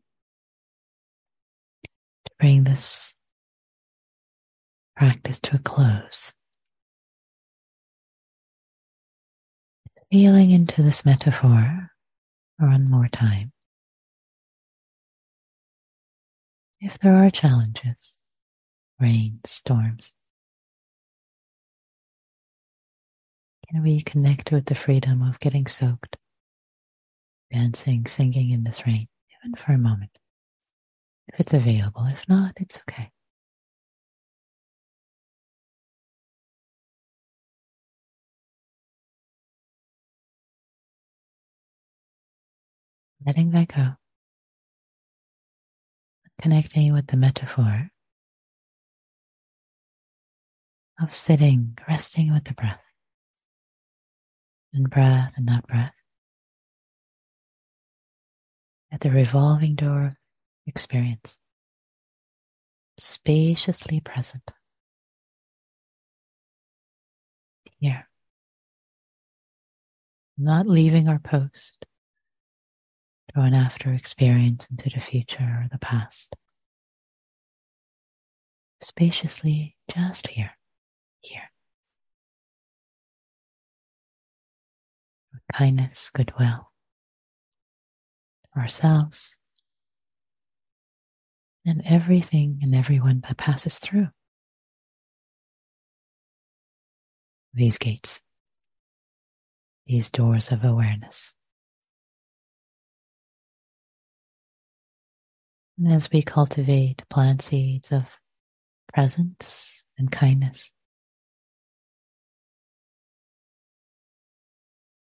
to 2.26 2.32
bring 2.40 2.64
this 2.64 3.16
practice 4.96 5.40
to 5.40 5.56
a 5.56 5.60
close, 5.60 6.34
feeling 10.12 10.52
into 10.52 10.84
this 10.84 11.04
metaphor 11.04 11.90
one 12.58 12.90
more 12.90 13.08
time. 13.08 13.52
If 16.82 17.00
there 17.00 17.16
are 17.16 17.30
challenges, 17.30 18.20
rain, 19.00 19.40
storms, 19.46 20.14
can 23.70 23.84
we 23.84 24.02
connect 24.02 24.52
with 24.52 24.66
the 24.66 24.76
freedom 24.76 25.22
of 25.22 25.40
getting 25.40 25.68
soaked, 25.68 26.18
dancing, 27.52 28.06
singing 28.06 28.52
in 28.52 28.64
this 28.64 28.86
rain, 28.86 29.08
even 29.44 29.56
for 29.56 29.74
a 29.74 29.78
moment? 29.78 30.12
If 31.28 31.40
it's 31.40 31.54
available. 31.54 32.06
If 32.06 32.28
not, 32.28 32.54
it's 32.58 32.80
okay. 32.90 33.12
letting 43.26 43.52
that 43.52 43.68
go, 43.68 43.94
connecting 46.42 46.94
with 46.94 47.08
the 47.08 47.18
metaphor 47.18 47.90
of 51.02 51.14
sitting, 51.14 51.78
resting 51.88 52.34
with 52.34 52.46
the 52.46 52.54
breath, 52.54 52.82
and 54.74 54.90
breath 54.90 55.34
and 55.36 55.46
not 55.46 55.68
breath, 55.68 55.94
at 58.91 59.02
the 59.02 59.12
revolving 59.12 59.75
door 59.75 60.06
of 60.08 60.15
experience, 60.65 61.38
spaciously 62.97 63.99
present. 63.99 64.52
Here, 67.80 68.08
not 70.38 70.67
leaving 70.67 71.08
our 71.08 71.19
post, 71.19 71.86
drawn 73.34 73.54
after 73.54 73.93
experience 73.93 74.67
into 74.69 74.89
the 74.89 74.99
future 74.99 75.43
or 75.43 75.67
the 75.71 75.78
past. 75.78 76.36
Spaciously, 78.82 79.75
just 79.93 80.28
here, 80.28 80.52
here. 81.21 81.52
With 85.34 85.41
kindness, 85.54 86.10
goodwill 86.13 86.69
to 86.69 86.69
ourselves 88.60 89.38
and 91.65 91.82
everything 91.86 92.60
and 92.62 92.76
everyone 92.76 93.22
that 93.28 93.38
passes 93.38 93.80
through 93.80 94.08
these 97.54 97.78
gates, 97.78 98.22
these 99.88 100.12
doors 100.12 100.52
of 100.52 100.63
awareness. 100.63 101.36
And 105.78 105.93
as 105.93 106.12
we 106.12 106.22
cultivate 106.22 107.04
plant 107.10 107.41
seeds 107.41 107.91
of 107.91 108.04
presence 108.93 109.84
and 109.98 110.12
kindness, 110.12 110.72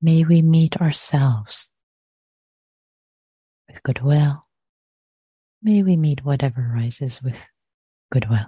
may 0.02 0.24
we 0.24 0.42
meet 0.42 0.78
ourselves 0.78 1.73
with 3.74 3.84
goodwill. 3.84 4.44
May 5.62 5.82
we 5.82 5.98
meet 5.98 6.24
whatever 6.24 6.72
arises 6.74 7.22
with 7.24 7.42
goodwill, 8.12 8.46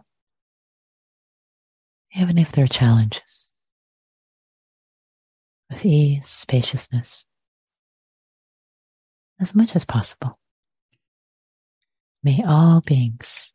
even 2.13 2.37
if 2.37 2.51
there 2.51 2.65
are 2.65 2.67
challenges, 2.67 3.51
with 5.69 5.85
ease, 5.85 6.27
spaciousness, 6.27 7.25
as 9.39 9.55
much 9.55 9.75
as 9.75 9.85
possible. 9.85 10.37
May 12.23 12.43
all 12.45 12.81
beings 12.81 13.53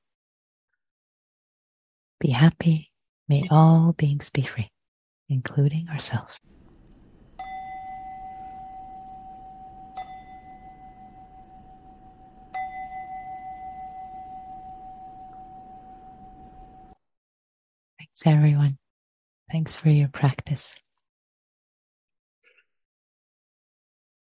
be 2.18 2.30
happy. 2.30 2.90
May 3.28 3.46
all 3.50 3.94
beings 3.96 4.30
be 4.30 4.42
free, 4.42 4.70
including 5.28 5.88
ourselves. 5.88 6.40
Thanks, 18.16 18.36
everyone. 18.36 18.78
Thanks 19.50 19.74
for 19.74 19.88
your 19.88 20.08
practice. 20.08 20.76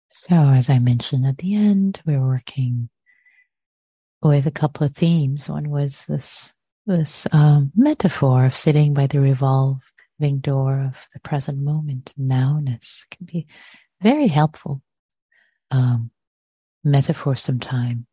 So, 0.07 0.35
as 0.35 0.69
I 0.69 0.79
mentioned 0.79 1.25
at 1.25 1.37
the 1.37 1.55
end, 1.55 2.01
we're 2.05 2.21
working 2.21 2.89
with 4.21 4.45
a 4.45 4.51
couple 4.51 4.85
of 4.85 4.95
themes. 4.95 5.49
One 5.49 5.69
was 5.69 6.05
this 6.05 6.53
this 6.85 7.27
um, 7.31 7.71
metaphor 7.75 8.45
of 8.45 8.55
sitting 8.55 8.93
by 8.93 9.07
the 9.07 9.21
revolving 9.21 10.39
door 10.41 10.81
of 10.81 11.07
the 11.13 11.19
present 11.21 11.59
moment, 11.59 12.13
nowness, 12.19 13.05
can 13.09 13.25
be 13.25 13.47
very 14.01 14.27
helpful 14.27 14.81
um, 15.69 16.11
metaphor 16.83 17.35
sometime. 17.35 18.05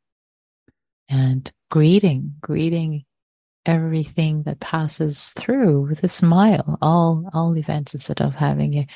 And 1.09 1.51
greeting, 1.71 2.35
greeting 2.41 3.07
everything 3.67 4.43
that 4.45 4.61
passes 4.61 5.33
through 5.37 5.89
with 5.89 6.05
a 6.05 6.09
smile. 6.09 6.79
All 6.81 7.29
all 7.33 7.57
events 7.57 7.95
instead 7.95 8.21
of 8.21 8.35
having 8.35 8.75
a 8.75 8.87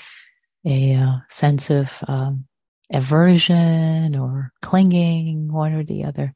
a 0.65 0.95
uh, 0.95 1.17
sense 1.29 1.71
of 1.71 1.93
um, 2.07 2.47
aversion 2.93 4.15
or 4.15 4.53
clinging, 4.63 5.53
one 5.53 5.73
or 5.73 5.85
the 5.85 6.05
other 6.05 6.35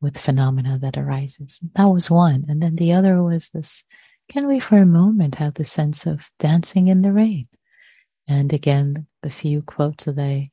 with 0.00 0.16
phenomena 0.16 0.78
that 0.78 0.96
arises. 0.96 1.60
That 1.74 1.84
was 1.84 2.10
one. 2.10 2.46
And 2.48 2.62
then 2.62 2.76
the 2.76 2.92
other 2.92 3.22
was 3.22 3.50
this 3.50 3.84
can 4.28 4.46
we 4.46 4.60
for 4.60 4.78
a 4.78 4.86
moment 4.86 5.34
have 5.34 5.54
the 5.54 5.64
sense 5.64 6.06
of 6.06 6.20
dancing 6.38 6.86
in 6.86 7.02
the 7.02 7.12
rain? 7.12 7.48
And 8.28 8.52
again, 8.52 9.06
the 9.22 9.30
few 9.30 9.60
quotes 9.60 10.04
that 10.04 10.18
I 10.18 10.52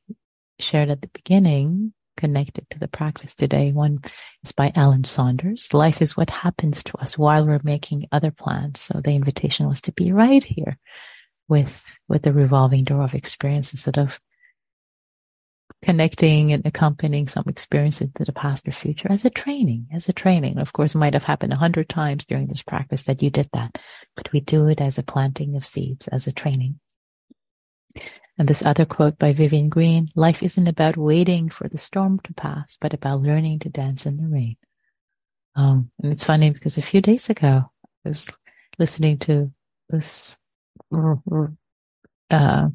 shared 0.58 0.90
at 0.90 1.00
the 1.00 1.08
beginning 1.08 1.94
connected 2.18 2.66
to 2.68 2.78
the 2.78 2.88
practice 2.88 3.34
today. 3.34 3.72
One 3.72 4.00
is 4.44 4.52
by 4.52 4.72
Allen 4.74 5.04
Saunders. 5.04 5.72
Life 5.72 6.02
is 6.02 6.16
what 6.16 6.28
happens 6.28 6.82
to 6.84 6.98
us 6.98 7.16
while 7.16 7.46
we're 7.46 7.60
making 7.62 8.08
other 8.12 8.32
plans. 8.32 8.80
So 8.80 9.00
the 9.00 9.12
invitation 9.12 9.68
was 9.68 9.80
to 9.82 9.92
be 9.92 10.12
right 10.12 10.44
here 10.44 10.76
with, 11.48 11.82
with 12.08 12.22
the 12.22 12.32
revolving 12.32 12.84
door 12.84 13.04
of 13.04 13.14
experience 13.14 13.72
instead 13.72 13.96
of 13.96 14.20
connecting 15.80 16.52
and 16.52 16.66
accompanying 16.66 17.28
some 17.28 17.44
experience 17.46 18.00
into 18.00 18.24
the 18.24 18.32
past 18.32 18.66
or 18.66 18.72
future 18.72 19.10
as 19.10 19.24
a 19.24 19.30
training, 19.30 19.86
as 19.92 20.08
a 20.08 20.12
training. 20.12 20.58
Of 20.58 20.72
course, 20.72 20.94
it 20.94 20.98
might 20.98 21.14
have 21.14 21.22
happened 21.22 21.52
a 21.52 21.56
hundred 21.56 21.88
times 21.88 22.26
during 22.26 22.48
this 22.48 22.62
practice 22.62 23.04
that 23.04 23.22
you 23.22 23.30
did 23.30 23.48
that, 23.52 23.78
but 24.16 24.32
we 24.32 24.40
do 24.40 24.66
it 24.66 24.80
as 24.80 24.98
a 24.98 25.04
planting 25.04 25.54
of 25.54 25.64
seeds, 25.64 26.08
as 26.08 26.26
a 26.26 26.32
training. 26.32 26.80
And 28.38 28.46
this 28.46 28.62
other 28.62 28.84
quote 28.84 29.18
by 29.18 29.32
Vivian 29.32 29.68
Greene, 29.68 30.08
life 30.14 30.42
isn't 30.44 30.68
about 30.68 30.96
waiting 30.96 31.48
for 31.50 31.68
the 31.68 31.78
storm 31.78 32.20
to 32.20 32.32
pass, 32.34 32.78
but 32.80 32.94
about 32.94 33.20
learning 33.20 33.58
to 33.60 33.68
dance 33.68 34.06
in 34.06 34.16
the 34.16 34.28
rain. 34.28 34.56
Um, 35.56 35.90
and 36.00 36.12
it's 36.12 36.22
funny 36.22 36.50
because 36.50 36.78
a 36.78 36.82
few 36.82 37.00
days 37.00 37.28
ago, 37.28 37.64
I 38.04 38.08
was 38.08 38.30
listening 38.78 39.18
to 39.18 39.52
this 39.88 40.36
uh, 42.30 42.68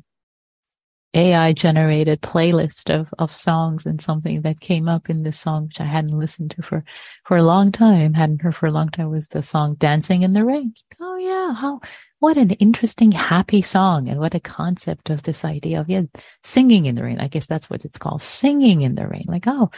AI 1.14 1.54
generated 1.54 2.22
playlist 2.22 2.90
of, 2.90 3.14
of 3.20 3.34
songs 3.34 3.86
and 3.86 4.02
something 4.02 4.42
that 4.42 4.60
came 4.60 4.88
up 4.88 5.10
in 5.10 5.24
this 5.24 5.40
song, 5.40 5.68
which 5.68 5.80
I 5.80 5.86
hadn't 5.86 6.18
listened 6.18 6.52
to 6.52 6.64
for, 6.64 6.84
for 7.26 7.38
a 7.38 7.44
long 7.44 7.72
time, 7.72 8.14
hadn't 8.14 8.42
heard 8.42 8.56
for 8.56 8.68
a 8.68 8.72
long 8.72 8.90
time 8.90 9.10
was 9.10 9.28
the 9.28 9.44
song 9.44 9.76
Dancing 9.76 10.24
in 10.24 10.34
the 10.34 10.44
Rain. 10.44 10.74
Oh 11.00 11.18
yeah. 11.18 11.54
How, 11.54 11.82
what 12.24 12.38
an 12.38 12.52
interesting, 12.52 13.12
happy 13.12 13.62
song 13.62 14.08
and 14.08 14.18
what 14.18 14.34
a 14.34 14.40
concept 14.40 15.10
of 15.10 15.24
this 15.24 15.44
idea 15.44 15.82
of, 15.82 15.90
yeah, 15.90 16.04
singing 16.42 16.86
in 16.86 16.96
the 16.96 17.04
rain. 17.04 17.20
I 17.20 17.28
guess 17.28 17.48
that's 17.48 17.70
what 17.70 17.84
it's 17.84 17.98
called. 17.98 18.22
Singing 18.22 18.82
in 18.82 18.96
the 18.96 19.08
rain. 19.08 19.26
Like, 19.28 19.44
oh, 19.46 19.72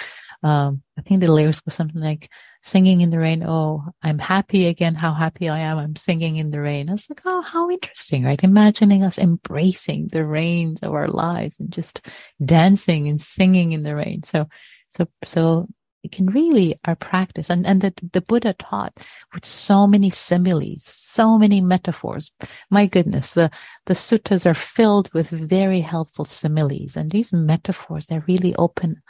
um, 0.44 0.82
I 0.98 1.02
think 1.02 1.22
the 1.22 1.32
lyrics 1.32 1.62
were 1.66 1.72
something 1.72 2.02
like 2.02 2.30
singing 2.62 3.02
in 3.02 3.10
the 3.10 3.20
rain. 3.20 3.44
Oh, 3.46 3.84
I'm 4.02 4.20
happy 4.20 4.68
again. 4.68 4.96
How 4.96 5.14
happy 5.14 5.50
I 5.50 5.60
am. 5.60 5.78
I'm 5.78 5.96
singing 5.96 6.38
in 6.38 6.52
the 6.52 6.62
rain. 6.62 6.90
I 6.90 6.94
was 6.94 7.10
like, 7.10 7.22
oh, 7.26 7.42
how 7.42 7.70
interesting, 7.70 8.24
right? 8.24 8.44
Imagining 8.44 9.04
us 9.04 9.18
embracing 9.18 10.10
the 10.12 10.26
rains 10.26 10.82
of 10.82 10.94
our 10.94 11.08
lives 11.08 11.60
and 11.60 11.72
just 11.72 12.08
dancing 12.44 13.08
and 13.08 13.22
singing 13.22 13.72
in 13.72 13.84
the 13.84 13.96
rain. 13.96 14.24
So, 14.24 14.48
so, 14.90 15.08
so 15.26 15.68
it 16.06 16.12
can 16.12 16.28
really 16.28 16.80
our 16.86 16.96
practice 16.96 17.50
and, 17.50 17.66
and 17.66 17.82
that 17.82 18.00
the 18.14 18.22
Buddha 18.22 18.54
taught 18.54 18.94
with 19.34 19.44
so 19.44 19.88
many 19.88 20.12
similes, 20.12 20.84
so 20.86 21.40
many 21.40 21.62
metaphors. 21.62 22.32
My 22.70 22.86
goodness, 22.86 23.34
the, 23.34 23.50
the 23.88 23.96
suttas 23.96 24.46
are 24.46 24.54
filled 24.54 25.12
with 25.14 25.30
very 25.30 25.82
helpful 25.82 26.26
similes 26.26 26.96
and 26.96 27.12
these 27.12 27.34
metaphors 27.34 28.06
that 28.06 28.28
really 28.28 28.56
open 28.56 29.02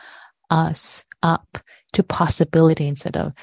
us 0.50 1.04
up 1.26 1.58
to 1.94 2.04
possibility 2.04 2.88
instead 2.88 3.18
of 3.18 3.34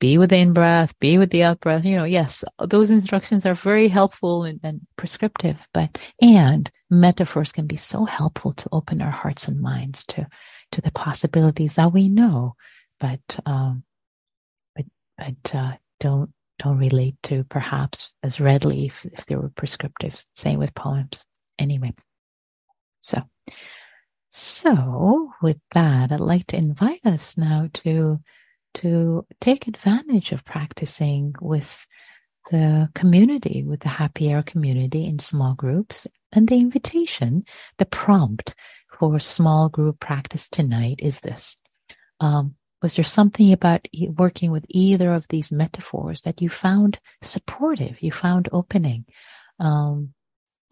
be 0.00 0.18
with 0.18 0.30
the 0.30 0.36
in 0.36 0.52
breath, 0.52 0.98
be 0.98 1.18
with 1.18 1.30
the 1.30 1.42
out 1.42 1.60
breath. 1.60 1.84
You 1.84 1.96
know, 1.96 2.04
yes, 2.04 2.44
those 2.58 2.90
instructions 2.90 3.46
are 3.46 3.54
very 3.54 3.88
helpful 3.88 4.44
and, 4.44 4.58
and, 4.62 4.80
prescriptive, 4.96 5.68
but 5.72 5.98
and 6.20 6.70
metaphors 6.90 7.52
can 7.52 7.66
be 7.66 7.76
so 7.76 8.04
helpful 8.04 8.52
to 8.52 8.68
open 8.72 9.00
our 9.00 9.10
hearts 9.10 9.46
and 9.48 9.60
minds 9.60 10.04
to 10.08 10.26
to 10.72 10.80
the 10.80 10.90
possibilities 10.90 11.74
that 11.76 11.92
we 11.92 12.08
know, 12.08 12.54
but 12.98 13.20
um, 13.46 13.84
but 14.74 14.84
but 15.16 15.54
uh, 15.54 15.72
don't 16.00 16.30
don't 16.58 16.78
relate 16.78 17.16
to 17.24 17.44
perhaps 17.44 18.14
as 18.22 18.40
readily 18.40 18.86
if, 18.86 19.04
if 19.06 19.26
they 19.26 19.36
were 19.36 19.50
prescriptive. 19.50 20.24
Same 20.34 20.58
with 20.58 20.74
poems. 20.74 21.24
Anyway, 21.58 21.92
so 23.00 23.22
so 24.36 25.30
with 25.42 25.60
that, 25.74 26.10
I'd 26.10 26.18
like 26.18 26.48
to 26.48 26.56
invite 26.56 27.06
us 27.06 27.36
now 27.36 27.68
to 27.74 28.18
to 28.74 29.24
take 29.40 29.68
advantage 29.68 30.32
of 30.32 30.44
practicing 30.44 31.36
with 31.40 31.86
the 32.50 32.88
community, 32.96 33.62
with 33.62 33.78
the 33.78 33.88
happy 33.88 34.32
hour 34.34 34.42
community 34.42 35.06
in 35.06 35.20
small 35.20 35.54
groups. 35.54 36.08
And 36.32 36.48
the 36.48 36.56
invitation, 36.56 37.44
the 37.78 37.86
prompt 37.86 38.56
for 38.98 39.20
small 39.20 39.68
group 39.68 40.00
practice 40.00 40.48
tonight 40.48 40.98
is 41.00 41.20
this. 41.20 41.56
Um, 42.18 42.56
was 42.82 42.96
there 42.96 43.04
something 43.04 43.52
about 43.52 43.86
working 44.16 44.50
with 44.50 44.66
either 44.68 45.14
of 45.14 45.28
these 45.28 45.52
metaphors 45.52 46.22
that 46.22 46.42
you 46.42 46.48
found 46.48 46.98
supportive, 47.22 48.02
you 48.02 48.10
found 48.10 48.48
opening? 48.50 49.04
Um, 49.60 50.13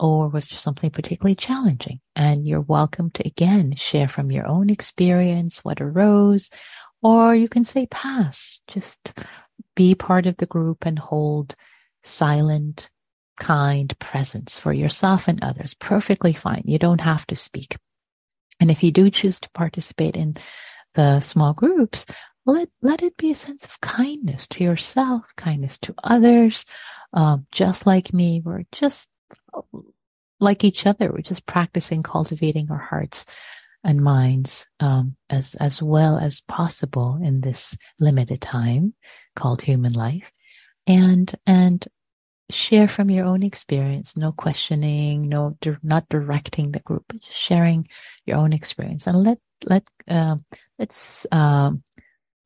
or 0.02 0.28
was 0.28 0.48
there 0.48 0.58
something 0.58 0.90
particularly 0.90 1.36
challenging? 1.36 2.00
And 2.16 2.46
you're 2.46 2.60
welcome 2.60 3.10
to 3.12 3.26
again 3.26 3.72
share 3.76 4.08
from 4.08 4.32
your 4.32 4.46
own 4.48 4.68
experience 4.68 5.60
what 5.60 5.80
arose, 5.80 6.50
or 7.02 7.36
you 7.36 7.48
can 7.48 7.62
say 7.62 7.86
pass. 7.86 8.60
Just 8.66 9.14
be 9.76 9.94
part 9.94 10.26
of 10.26 10.36
the 10.38 10.46
group 10.46 10.84
and 10.84 10.98
hold 10.98 11.54
silent, 12.02 12.90
kind 13.38 13.96
presence 14.00 14.58
for 14.58 14.72
yourself 14.72 15.28
and 15.28 15.42
others. 15.42 15.74
Perfectly 15.74 16.32
fine. 16.32 16.62
You 16.64 16.80
don't 16.80 17.00
have 17.00 17.24
to 17.28 17.36
speak. 17.36 17.76
And 18.58 18.72
if 18.72 18.82
you 18.82 18.90
do 18.90 19.08
choose 19.08 19.38
to 19.40 19.50
participate 19.52 20.16
in 20.16 20.34
the 20.94 21.20
small 21.20 21.52
groups, 21.52 22.06
let, 22.44 22.68
let 22.82 23.02
it 23.02 23.16
be 23.16 23.30
a 23.30 23.36
sense 23.36 23.64
of 23.64 23.80
kindness 23.80 24.48
to 24.48 24.64
yourself, 24.64 25.22
kindness 25.36 25.78
to 25.78 25.94
others. 26.02 26.64
Um, 27.12 27.46
just 27.52 27.86
like 27.86 28.12
me, 28.12 28.42
we're 28.44 28.64
just 28.72 29.08
like 30.40 30.64
each 30.64 30.86
other. 30.86 31.10
We're 31.10 31.22
just 31.22 31.46
practicing 31.46 32.02
cultivating 32.02 32.70
our 32.70 32.78
hearts 32.78 33.24
and 33.84 34.00
minds 34.00 34.66
um, 34.80 35.16
as 35.30 35.54
as 35.56 35.82
well 35.82 36.18
as 36.18 36.40
possible 36.42 37.18
in 37.22 37.40
this 37.40 37.76
limited 37.98 38.40
time 38.40 38.94
called 39.34 39.62
human 39.62 39.92
life, 39.92 40.30
and 40.86 41.32
and 41.46 41.86
share 42.50 42.88
from 42.88 43.10
your 43.10 43.24
own 43.24 43.42
experience. 43.42 44.16
No 44.16 44.32
questioning, 44.32 45.28
no 45.28 45.56
not 45.82 46.08
directing 46.08 46.72
the 46.72 46.80
group, 46.80 47.04
but 47.08 47.20
just 47.20 47.38
sharing 47.38 47.88
your 48.26 48.36
own 48.36 48.52
experience, 48.52 49.06
and 49.06 49.22
let 49.22 49.38
let 49.66 49.84
uh, 50.08 50.36
let's. 50.78 51.26
Um, 51.32 51.82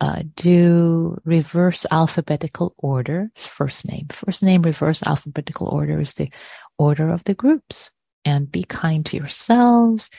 uh, 0.00 0.22
do 0.34 1.18
reverse 1.24 1.86
alphabetical 1.90 2.74
order 2.76 3.30
first 3.34 3.88
name 3.88 4.06
first 4.10 4.42
name 4.42 4.60
reverse 4.60 5.02
alphabetical 5.04 5.68
order 5.68 6.00
is 6.00 6.14
the 6.14 6.30
order 6.76 7.08
of 7.08 7.24
the 7.24 7.34
groups 7.34 7.88
and 8.24 8.52
be 8.52 8.62
kind 8.62 9.06
to 9.06 9.16
yourselves 9.16 10.10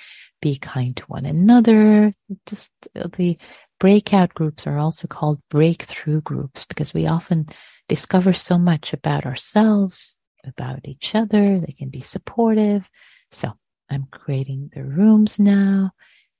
be 0.41 0.57
kind 0.57 0.95
to 0.97 1.03
one 1.05 1.25
another. 1.25 2.13
Just 2.45 2.71
the 2.93 3.37
breakout 3.79 4.33
groups 4.33 4.67
are 4.67 4.77
also 4.77 5.07
called 5.07 5.41
breakthrough 5.49 6.21
groups 6.21 6.65
because 6.65 6.93
we 6.93 7.07
often 7.07 7.47
discover 7.87 8.33
so 8.33 8.57
much 8.57 8.93
about 8.93 9.25
ourselves, 9.25 10.19
about 10.45 10.87
each 10.87 11.15
other. 11.15 11.59
They 11.59 11.73
can 11.73 11.89
be 11.89 12.01
supportive. 12.01 12.87
So 13.31 13.53
I'm 13.89 14.07
creating 14.11 14.71
the 14.73 14.83
rooms 14.83 15.39
now 15.39 15.91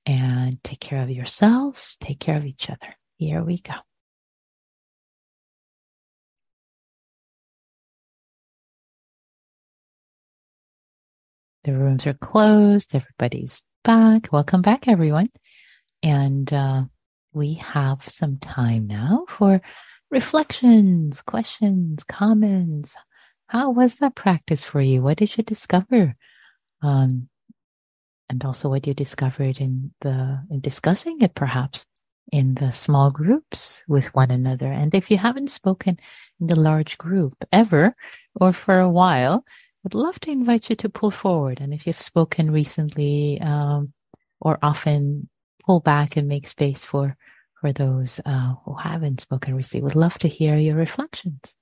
and 0.06 0.62
take 0.62 0.80
care 0.80 1.02
of 1.02 1.10
yourselves, 1.10 1.96
take 2.00 2.20
care 2.20 2.36
of 2.36 2.44
each 2.44 2.70
other. 2.70 2.96
Here 3.18 3.42
we 3.42 3.58
go. 3.58 3.74
The 11.64 11.72
rooms 11.76 12.06
are 12.06 12.14
closed. 12.14 12.94
Everybody's 12.94 13.60
back. 13.82 14.32
Welcome 14.32 14.62
back, 14.62 14.86
everyone. 14.86 15.30
And 16.00 16.52
uh, 16.52 16.84
we 17.32 17.54
have 17.54 18.08
some 18.08 18.38
time 18.38 18.86
now 18.86 19.26
for 19.28 19.60
reflections, 20.12 21.20
questions, 21.20 22.04
comments. 22.04 22.94
How 23.48 23.70
was 23.70 23.96
that 23.96 24.14
practice 24.14 24.64
for 24.64 24.80
you? 24.80 25.02
What 25.02 25.18
did 25.18 25.36
you 25.36 25.42
discover? 25.42 26.14
Um, 26.82 27.28
and 28.30 28.44
also 28.44 28.68
what 28.68 28.86
you 28.86 28.94
discovered 28.94 29.58
in 29.58 29.92
the 30.02 30.40
in 30.50 30.60
discussing 30.60 31.20
it, 31.20 31.34
perhaps 31.34 31.84
in 32.32 32.54
the 32.54 32.70
small 32.70 33.10
groups 33.10 33.82
with 33.88 34.14
one 34.14 34.30
another. 34.30 34.70
And 34.70 34.94
if 34.94 35.10
you 35.10 35.18
haven't 35.18 35.50
spoken 35.50 35.98
in 36.40 36.46
the 36.46 36.56
large 36.56 36.98
group 36.98 37.34
ever 37.52 37.94
or 38.34 38.52
for 38.52 38.78
a 38.78 38.90
while, 38.90 39.44
would 39.82 39.94
love 39.94 40.18
to 40.20 40.30
invite 40.30 40.70
you 40.70 40.76
to 40.76 40.88
pull 40.88 41.10
forward. 41.10 41.60
And 41.60 41.72
if 41.72 41.86
you've 41.86 41.98
spoken 41.98 42.50
recently 42.50 43.40
um, 43.40 43.92
or 44.40 44.58
often, 44.62 45.28
pull 45.64 45.80
back 45.80 46.16
and 46.16 46.26
make 46.28 46.46
space 46.46 46.84
for 46.84 47.14
for 47.60 47.72
those 47.72 48.20
uh, 48.24 48.54
who 48.64 48.74
haven't 48.74 49.20
spoken 49.20 49.54
recently. 49.54 49.82
Would 49.82 49.96
love 49.96 50.16
to 50.18 50.28
hear 50.28 50.56
your 50.56 50.76
reflections. 50.76 51.57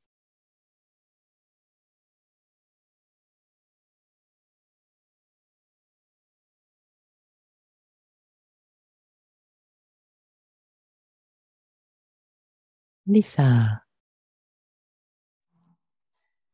Lisa. 13.07 13.83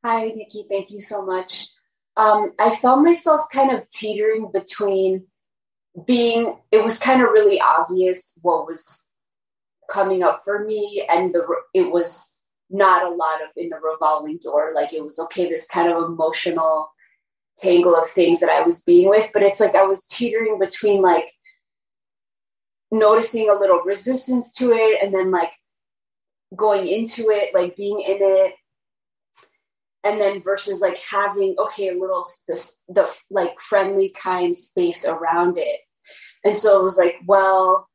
Hi, 0.05 0.27
Nikki. 0.29 0.67
Thank 0.69 0.91
you 0.91 1.01
so 1.01 1.25
much. 1.25 1.69
Um, 2.17 2.53
I 2.59 2.75
found 2.77 3.05
myself 3.05 3.47
kind 3.51 3.71
of 3.71 3.89
teetering 3.89 4.51
between 4.53 5.27
being, 6.07 6.57
it 6.71 6.83
was 6.83 6.99
kind 6.99 7.23
of 7.23 7.31
really 7.31 7.61
obvious 7.61 8.39
what 8.43 8.67
was 8.67 9.03
coming 9.91 10.23
up 10.23 10.43
for 10.45 10.65
me, 10.65 11.07
and 11.09 11.35
the 11.35 11.47
it 11.75 11.91
was 11.91 12.31
not 12.71 13.05
a 13.05 13.15
lot 13.15 13.43
of 13.43 13.51
in 13.57 13.69
the 13.69 13.77
revolving 13.77 14.39
door. 14.43 14.73
Like 14.75 14.93
it 14.93 15.05
was 15.05 15.19
okay, 15.19 15.49
this 15.49 15.69
kind 15.69 15.91
of 15.91 16.03
emotional 16.05 16.91
tangle 17.59 17.95
of 17.95 18.11
things 18.11 18.41
that 18.41 18.51
I 18.51 18.63
was 18.63 18.83
being 18.83 19.09
with, 19.09 19.31
but 19.33 19.43
it's 19.43 19.61
like 19.61 19.75
I 19.75 19.85
was 19.85 20.07
teetering 20.07 20.59
between 20.59 21.03
like 21.03 21.31
noticing 22.91 23.49
a 23.51 23.55
little 23.55 23.81
resistance 23.85 24.53
to 24.53 24.73
it 24.73 25.03
and 25.03 25.15
then 25.15 25.31
like 25.31 25.53
going 26.55 26.87
into 26.89 27.31
it, 27.31 27.55
like 27.55 27.77
being 27.77 28.01
in 28.01 28.19
it. 28.21 28.55
And 30.05 30.21
then 30.21 30.43
versus 30.43 30.81
like 30.81 30.99
having 30.99 31.55
okay 31.59 31.89
a 31.89 31.99
little 31.99 32.27
this 32.49 32.83
the 32.89 33.09
like 33.31 33.59
friendly 33.61 34.11
kind 34.11 34.57
space 34.57 35.07
around 35.07 35.59
it. 35.59 35.81
And 36.45 36.59
so 36.59 36.81
it 36.81 36.83
was 36.83 36.99
like 36.99 37.17
well 37.25 37.89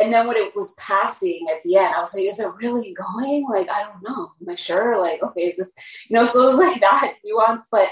and 0.00 0.12
then 0.12 0.28
when 0.28 0.36
it 0.36 0.54
was 0.54 0.76
passing 0.76 1.48
at 1.52 1.60
the 1.64 1.76
end 1.76 1.92
i 1.92 2.00
was 2.00 2.14
like 2.14 2.22
is 2.22 2.38
it 2.38 2.54
really 2.62 2.94
going? 2.94 3.48
Like 3.50 3.68
i 3.68 3.82
don't 3.82 4.02
know. 4.02 4.30
Am 4.40 4.48
i 4.48 4.54
sure? 4.54 5.00
Like 5.00 5.22
okay 5.24 5.46
is 5.46 5.56
this 5.56 5.72
you 6.08 6.16
know 6.16 6.22
so 6.22 6.42
it 6.42 6.46
was 6.46 6.58
like 6.60 6.80
that 6.80 7.14
nuance. 7.24 7.66
But 7.70 7.88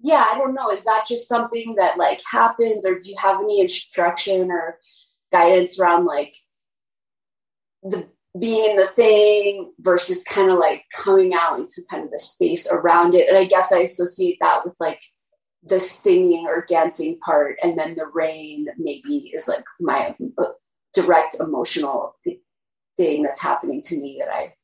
yeah 0.00 0.26
i 0.30 0.36
don't 0.36 0.52
know. 0.54 0.70
Is 0.70 0.84
that 0.84 1.06
just 1.08 1.28
something 1.28 1.76
that 1.78 1.96
like 1.96 2.20
happens? 2.30 2.84
Or 2.84 2.98
do 2.98 3.08
you 3.08 3.16
have 3.18 3.40
any 3.40 3.62
instruction 3.62 4.50
or 4.50 4.78
guidance 5.32 5.80
around 5.80 6.04
like 6.04 6.36
the 7.90 8.06
being 8.38 8.70
in 8.70 8.76
the 8.76 8.86
thing 8.86 9.72
versus 9.80 10.22
kind 10.24 10.50
of 10.50 10.58
like 10.58 10.84
coming 10.94 11.32
out 11.34 11.58
into 11.58 11.82
kind 11.90 12.04
of 12.04 12.10
the 12.10 12.18
space 12.18 12.70
around 12.70 13.14
it. 13.14 13.28
And 13.28 13.36
I 13.36 13.44
guess 13.44 13.72
I 13.72 13.80
associate 13.80 14.38
that 14.40 14.64
with 14.64 14.74
like 14.78 15.00
the 15.62 15.80
singing 15.80 16.46
or 16.46 16.64
dancing 16.68 17.18
part. 17.24 17.56
And 17.62 17.78
then 17.78 17.94
the 17.94 18.06
rain 18.06 18.66
maybe 18.78 19.32
is 19.34 19.48
like 19.48 19.64
my 19.80 20.14
uh, 20.38 20.44
direct 20.94 21.36
emotional 21.40 22.14
thing 22.96 23.22
that's 23.22 23.40
happening 23.40 23.82
to 23.82 23.96
me 23.98 24.20
that 24.20 24.32
I 24.32 24.54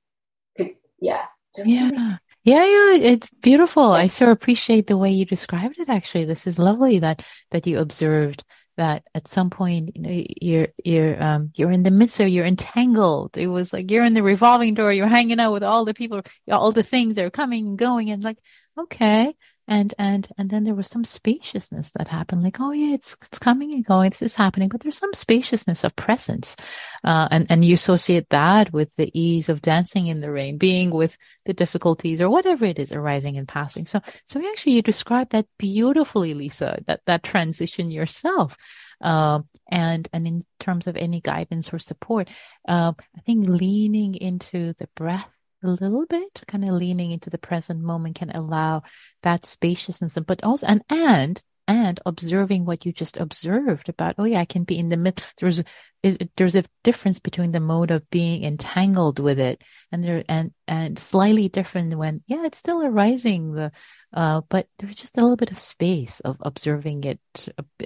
could, 0.56 0.76
yeah. 1.00 1.24
Yeah. 1.64 2.16
Yeah, 2.44 2.64
yeah, 2.64 2.94
it's 2.94 3.30
beautiful. 3.40 3.92
I 3.92 4.08
so 4.08 4.28
appreciate 4.28 4.88
the 4.88 4.96
way 4.96 5.12
you 5.12 5.24
described 5.24 5.78
it. 5.78 5.88
Actually, 5.88 6.24
this 6.24 6.44
is 6.44 6.58
lovely 6.58 6.98
that 6.98 7.24
that 7.52 7.68
you 7.68 7.78
observed 7.78 8.42
that 8.76 9.04
at 9.14 9.28
some 9.28 9.50
point 9.50 9.96
you 9.96 10.02
know 10.02 10.24
you're 10.40 10.68
you're 10.84 11.22
um 11.22 11.50
you're 11.54 11.70
in 11.70 11.82
the 11.82 11.90
midst 11.90 12.20
of 12.20 12.28
you're 12.28 12.46
entangled. 12.46 13.36
It 13.36 13.48
was 13.48 13.72
like 13.72 13.90
you're 13.90 14.04
in 14.04 14.14
the 14.14 14.22
revolving 14.22 14.74
door 14.74 14.92
you're 14.92 15.06
hanging 15.06 15.40
out 15.40 15.52
with 15.52 15.62
all 15.62 15.84
the 15.84 15.94
people 15.94 16.22
all 16.50 16.72
the 16.72 16.82
things 16.82 17.16
that 17.16 17.24
are 17.24 17.30
coming 17.30 17.66
and 17.68 17.78
going 17.78 18.10
and 18.10 18.22
like 18.22 18.38
okay 18.78 19.34
and 19.68 19.94
and 19.98 20.28
and 20.38 20.50
then 20.50 20.64
there 20.64 20.74
was 20.74 20.88
some 20.88 21.04
spaciousness 21.04 21.90
that 21.90 22.08
happened 22.08 22.42
like 22.42 22.60
oh 22.60 22.72
yeah 22.72 22.94
it's 22.94 23.16
it's 23.22 23.38
coming 23.38 23.72
and 23.72 23.84
going 23.84 24.10
this 24.10 24.22
is 24.22 24.34
happening 24.34 24.68
but 24.68 24.80
there's 24.80 24.98
some 24.98 25.12
spaciousness 25.14 25.84
of 25.84 25.94
presence 25.94 26.56
uh, 27.04 27.28
and 27.30 27.46
and 27.50 27.64
you 27.64 27.74
associate 27.74 28.28
that 28.30 28.72
with 28.72 28.94
the 28.96 29.10
ease 29.18 29.48
of 29.48 29.62
dancing 29.62 30.06
in 30.06 30.20
the 30.20 30.30
rain 30.30 30.58
being 30.58 30.90
with 30.90 31.16
the 31.46 31.52
difficulties 31.52 32.20
or 32.20 32.30
whatever 32.30 32.64
it 32.64 32.78
is 32.78 32.92
arising 32.92 33.36
and 33.36 33.48
passing. 33.48 33.86
So 33.86 34.00
so 34.26 34.40
actually 34.40 34.72
you 34.72 34.82
described 34.82 35.32
that 35.32 35.46
beautifully 35.58 36.34
lisa 36.34 36.82
that 36.86 37.00
that 37.06 37.22
transition 37.22 37.90
yourself 37.90 38.56
um, 39.00 39.48
and 39.70 40.08
and 40.12 40.26
in 40.26 40.42
terms 40.60 40.86
of 40.86 40.96
any 40.96 41.20
guidance 41.20 41.72
or 41.72 41.78
support 41.78 42.28
uh, 42.68 42.92
i 43.16 43.20
think 43.22 43.48
leaning 43.48 44.14
into 44.14 44.74
the 44.78 44.88
breath 44.94 45.28
a 45.62 45.68
little 45.68 46.06
bit, 46.06 46.42
kind 46.46 46.64
of 46.64 46.74
leaning 46.74 47.12
into 47.12 47.30
the 47.30 47.38
present 47.38 47.80
moment 47.80 48.16
can 48.16 48.30
allow 48.30 48.82
that 49.22 49.46
spaciousness, 49.46 50.18
but 50.26 50.42
also, 50.42 50.66
and, 50.66 50.82
and, 50.88 51.42
and 51.68 52.00
observing 52.04 52.64
what 52.64 52.84
you 52.84 52.92
just 52.92 53.16
observed 53.16 53.88
about, 53.88 54.16
oh 54.18 54.24
yeah, 54.24 54.40
I 54.40 54.44
can 54.44 54.64
be 54.64 54.78
in 54.78 54.88
the 54.88 54.96
middle. 54.96 55.24
There's, 55.38 55.62
is, 56.02 56.18
there's 56.36 56.56
a 56.56 56.64
difference 56.82 57.20
between 57.20 57.52
the 57.52 57.60
mode 57.60 57.90
of 57.90 58.08
being 58.10 58.44
entangled 58.44 59.18
with 59.18 59.38
it 59.38 59.62
and 59.90 60.04
there, 60.04 60.24
and, 60.28 60.52
and 60.66 60.98
slightly 60.98 61.48
different 61.48 61.96
when, 61.96 62.22
yeah, 62.26 62.44
it's 62.44 62.58
still 62.58 62.82
arising, 62.82 63.52
the, 63.52 63.72
uh, 64.12 64.40
but 64.48 64.66
there's 64.78 64.96
just 64.96 65.16
a 65.16 65.20
little 65.20 65.36
bit 65.36 65.52
of 65.52 65.58
space 65.58 66.20
of 66.20 66.36
observing 66.40 67.04
it, 67.04 67.20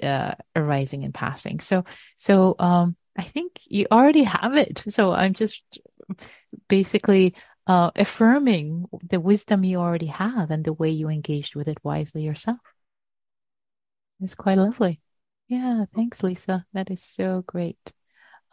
uh, 0.01 0.33
arising 0.55 1.03
and 1.03 1.13
passing. 1.13 1.59
So, 1.59 1.85
so, 2.17 2.55
um, 2.59 2.95
I 3.19 3.23
think 3.23 3.61
you 3.65 3.87
already 3.91 4.21
have 4.21 4.55
it. 4.55 4.83
So 4.89 5.11
I'm 5.11 5.33
just 5.33 5.63
basically 6.69 7.33
uh, 7.67 7.91
affirming 7.95 8.85
the 9.03 9.19
wisdom 9.19 9.63
you 9.63 9.79
already 9.79 10.07
have 10.07 10.49
and 10.51 10.63
the 10.63 10.73
way 10.73 10.89
you 10.89 11.09
engaged 11.09 11.55
with 11.55 11.67
it 11.67 11.77
wisely 11.83 12.23
yourself. 12.23 12.57
It's 14.21 14.35
quite 14.35 14.57
lovely. 14.57 14.99
Yeah, 15.47 15.85
thanks, 15.85 16.23
Lisa. 16.23 16.65
That 16.73 16.89
is 16.89 17.03
so 17.03 17.43
great. 17.45 17.93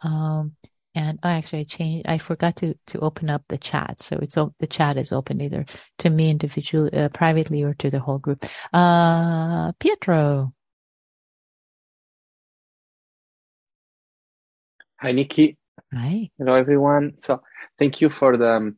Um, 0.01 0.55
and 0.93 1.19
I 1.23 1.33
actually 1.33 1.59
I 1.59 1.63
changed. 1.63 2.07
I 2.07 2.17
forgot 2.17 2.57
to 2.57 2.75
to 2.87 2.99
open 2.99 3.29
up 3.29 3.43
the 3.49 3.57
chat, 3.57 4.01
so 4.01 4.17
it's 4.21 4.35
the 4.35 4.67
chat 4.67 4.97
is 4.97 5.11
open 5.11 5.41
either 5.41 5.65
to 5.99 6.09
me 6.09 6.29
individually, 6.29 6.93
uh, 6.93 7.09
privately, 7.09 7.63
or 7.63 7.73
to 7.75 7.89
the 7.89 7.99
whole 7.99 8.19
group. 8.19 8.45
Uh, 8.71 9.73
Pietro. 9.73 10.53
Hi, 15.01 15.11
Nikki. 15.11 15.57
Hi. 15.93 16.29
Hello, 16.37 16.53
everyone. 16.53 17.15
So, 17.19 17.41
thank 17.77 17.99
you 17.99 18.09
for 18.09 18.37
the 18.37 18.49
um, 18.49 18.77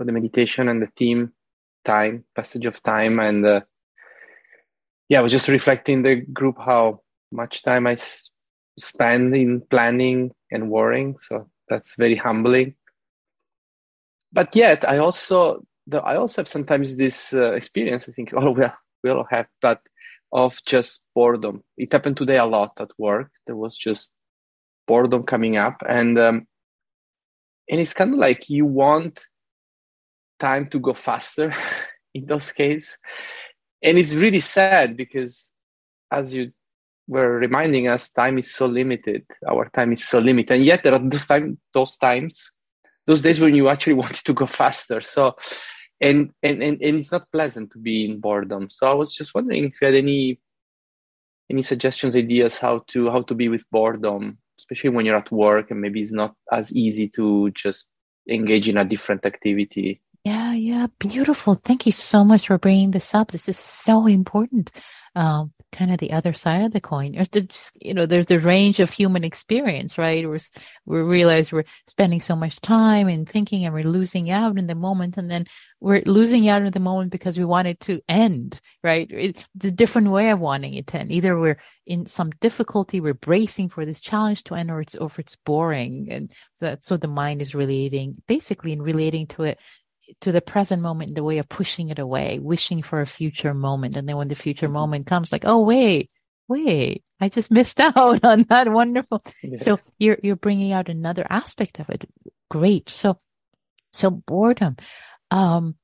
for 0.00 0.06
the 0.06 0.18
meditation 0.18 0.70
and 0.70 0.82
the 0.82 0.92
theme 0.98 1.44
time 1.86 2.24
passage 2.36 2.64
of 2.66 2.82
time. 2.82 3.20
And 3.20 3.46
uh, 3.46 3.60
yeah 5.08 5.18
i 5.18 5.22
was 5.22 5.32
just 5.32 5.48
reflecting 5.48 6.02
the 6.02 6.16
group 6.32 6.56
how 6.58 7.00
much 7.32 7.62
time 7.62 7.86
I 7.86 7.92
s- 7.92 8.30
spend 8.78 9.34
in 9.36 9.60
planning 9.70 10.32
and 10.50 10.70
worrying. 10.70 11.16
So 11.20 11.50
that's 11.68 11.96
very 11.96 12.16
humbling. 12.16 12.74
But 14.32 14.54
yet 14.56 14.88
i 14.88 14.98
also 14.98 15.64
the, 15.86 15.98
i 16.02 16.16
also 16.16 16.42
have 16.42 16.48
sometimes 16.48 16.96
this 16.96 17.32
uh, 17.32 17.52
experience. 17.52 18.08
I 18.08 18.12
think 18.12 18.32
oh 18.36 18.50
we, 18.52 18.64
we 19.04 19.10
all 19.10 19.26
have 19.30 19.46
but 19.62 19.80
of 20.32 20.54
just 20.66 21.06
boredom. 21.14 21.64
It 21.76 21.92
happened 21.92 22.16
today 22.16 22.38
a 22.38 22.46
lot 22.46 22.80
at 22.80 22.90
work. 22.98 23.30
There 23.46 23.56
was 23.56 23.76
just 23.76 24.14
boredom 24.86 25.24
coming 25.24 25.56
up. 25.56 25.82
And 25.88 26.18
um, 26.18 26.46
and 27.70 27.80
it's 27.80 27.94
kind 27.94 28.12
of 28.12 28.18
like 28.18 28.50
you 28.50 28.66
want 28.66 29.26
time 30.40 30.68
to 30.70 30.80
go 30.80 30.94
faster 30.94 31.54
in 32.14 32.26
those 32.26 32.50
cases. 32.52 32.98
And 33.82 33.98
it's 33.98 34.14
really 34.14 34.40
sad 34.40 34.96
because, 34.96 35.48
as 36.10 36.34
you 36.34 36.52
were 37.06 37.38
reminding 37.38 37.88
us, 37.88 38.10
time 38.10 38.38
is 38.38 38.52
so 38.52 38.66
limited. 38.66 39.24
Our 39.48 39.70
time 39.70 39.92
is 39.92 40.06
so 40.06 40.18
limited. 40.18 40.54
And 40.54 40.64
yet, 40.64 40.82
there 40.82 40.94
are 40.94 40.98
those, 40.98 41.26
time, 41.26 41.58
those 41.72 41.96
times, 41.96 42.50
those 43.06 43.22
days 43.22 43.40
when 43.40 43.54
you 43.54 43.68
actually 43.68 43.94
wanted 44.02 44.24
to 44.24 44.34
go 44.34 44.46
faster. 44.46 45.00
So, 45.00 45.36
and, 46.00 46.30
and, 46.42 46.62
and, 46.62 46.80
and 46.82 46.96
it's 46.98 47.12
not 47.12 47.30
pleasant 47.30 47.72
to 47.72 47.78
be 47.78 48.04
in 48.04 48.20
boredom. 48.20 48.68
So, 48.70 48.90
I 48.90 48.94
was 48.94 49.14
just 49.14 49.34
wondering 49.34 49.64
if 49.64 49.80
you 49.80 49.86
had 49.86 49.94
any 49.94 50.40
any 51.50 51.62
suggestions 51.64 52.14
ideas 52.14 52.58
how 52.58 52.84
to 52.86 53.10
how 53.10 53.22
to 53.22 53.34
be 53.34 53.48
with 53.48 53.68
boredom 53.70 54.38
especially 54.58 54.90
when 54.90 55.04
you're 55.04 55.16
at 55.16 55.32
work 55.32 55.70
and 55.70 55.80
maybe 55.80 56.00
it's 56.00 56.12
not 56.12 56.34
as 56.52 56.74
easy 56.74 57.08
to 57.08 57.50
just 57.50 57.88
engage 58.28 58.68
in 58.68 58.76
a 58.76 58.84
different 58.84 59.26
activity 59.26 60.00
yeah, 60.24 60.52
yeah, 60.52 60.86
beautiful. 60.98 61.54
Thank 61.54 61.86
you 61.86 61.92
so 61.92 62.24
much 62.24 62.48
for 62.48 62.58
bringing 62.58 62.90
this 62.90 63.14
up. 63.14 63.30
This 63.30 63.48
is 63.48 63.58
so 63.58 64.06
important. 64.06 64.70
Um, 65.16 65.52
kind 65.72 65.92
of 65.92 65.98
the 65.98 66.12
other 66.12 66.32
side 66.32 66.62
of 66.62 66.72
the 66.72 66.80
coin. 66.80 67.12
There's 67.12 67.28
the, 67.28 67.48
you 67.80 67.94
know, 67.94 68.06
there's 68.06 68.26
the 68.26 68.38
range 68.38 68.80
of 68.80 68.90
human 68.90 69.24
experience, 69.24 69.98
right? 69.98 70.28
We're, 70.28 70.38
we 70.84 71.00
realize 71.00 71.52
we're 71.52 71.64
spending 71.86 72.20
so 72.20 72.36
much 72.36 72.60
time 72.60 73.08
and 73.08 73.28
thinking 73.28 73.64
and 73.64 73.74
we're 73.74 73.84
losing 73.84 74.30
out 74.30 74.58
in 74.58 74.66
the 74.66 74.74
moment. 74.74 75.16
And 75.16 75.30
then 75.30 75.46
we're 75.80 76.02
losing 76.06 76.48
out 76.48 76.62
in 76.62 76.72
the 76.72 76.80
moment 76.80 77.10
because 77.10 77.38
we 77.38 77.44
want 77.44 77.68
it 77.68 77.80
to 77.80 78.00
end, 78.08 78.60
right? 78.82 79.08
It's 79.10 79.42
a 79.64 79.70
different 79.70 80.10
way 80.10 80.30
of 80.30 80.40
wanting 80.40 80.74
it 80.74 80.86
to 80.88 80.98
end. 80.98 81.12
Either 81.12 81.38
we're 81.38 81.60
in 81.86 82.06
some 82.06 82.30
difficulty, 82.40 83.00
we're 83.00 83.14
bracing 83.14 83.68
for 83.68 83.84
this 83.84 84.00
challenge 84.00 84.44
to 84.44 84.54
end 84.54 84.70
or 84.70 84.80
it's, 84.80 84.94
or 84.94 85.10
it's 85.18 85.36
boring. 85.36 86.08
And 86.10 86.32
that, 86.60 86.84
so 86.84 86.96
the 86.96 87.08
mind 87.08 87.42
is 87.42 87.54
relating, 87.54 88.22
basically 88.26 88.72
in 88.72 88.82
relating 88.82 89.26
to 89.28 89.44
it 89.44 89.60
to 90.20 90.32
the 90.32 90.40
present 90.40 90.82
moment 90.82 91.10
in 91.10 91.14
the 91.14 91.24
way 91.24 91.38
of 91.38 91.48
pushing 91.48 91.88
it 91.88 91.98
away, 91.98 92.38
wishing 92.38 92.82
for 92.82 93.00
a 93.00 93.06
future 93.06 93.54
moment. 93.54 93.96
And 93.96 94.08
then 94.08 94.16
when 94.16 94.28
the 94.28 94.34
future 94.34 94.66
mm-hmm. 94.66 94.74
moment 94.74 95.06
comes, 95.06 95.32
like, 95.32 95.44
oh, 95.44 95.64
wait, 95.64 96.10
wait, 96.48 97.04
I 97.20 97.28
just 97.28 97.50
missed 97.50 97.80
out 97.80 98.24
on 98.24 98.46
that 98.48 98.70
wonderful. 98.70 99.24
Yes. 99.42 99.64
So 99.64 99.78
you're, 99.98 100.18
you're 100.22 100.36
bringing 100.36 100.72
out 100.72 100.88
another 100.88 101.26
aspect 101.28 101.80
of 101.80 101.88
it. 101.90 102.04
Great. 102.50 102.88
So, 102.88 103.16
so 103.92 104.10
boredom, 104.10 104.76
um, 105.30 105.76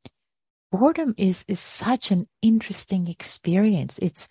boredom 0.70 1.14
is, 1.16 1.44
is 1.48 1.60
such 1.60 2.10
an 2.10 2.28
interesting 2.42 3.08
experience. 3.08 3.98
It's, 3.98 4.28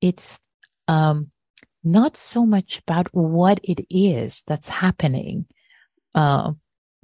it's, 0.00 0.38
um, 0.88 1.30
not 1.84 2.16
so 2.16 2.46
much 2.46 2.80
about 2.80 3.08
what 3.12 3.60
it 3.62 3.86
is 3.90 4.42
that's 4.46 4.68
happening, 4.68 5.46
uh, 6.14 6.52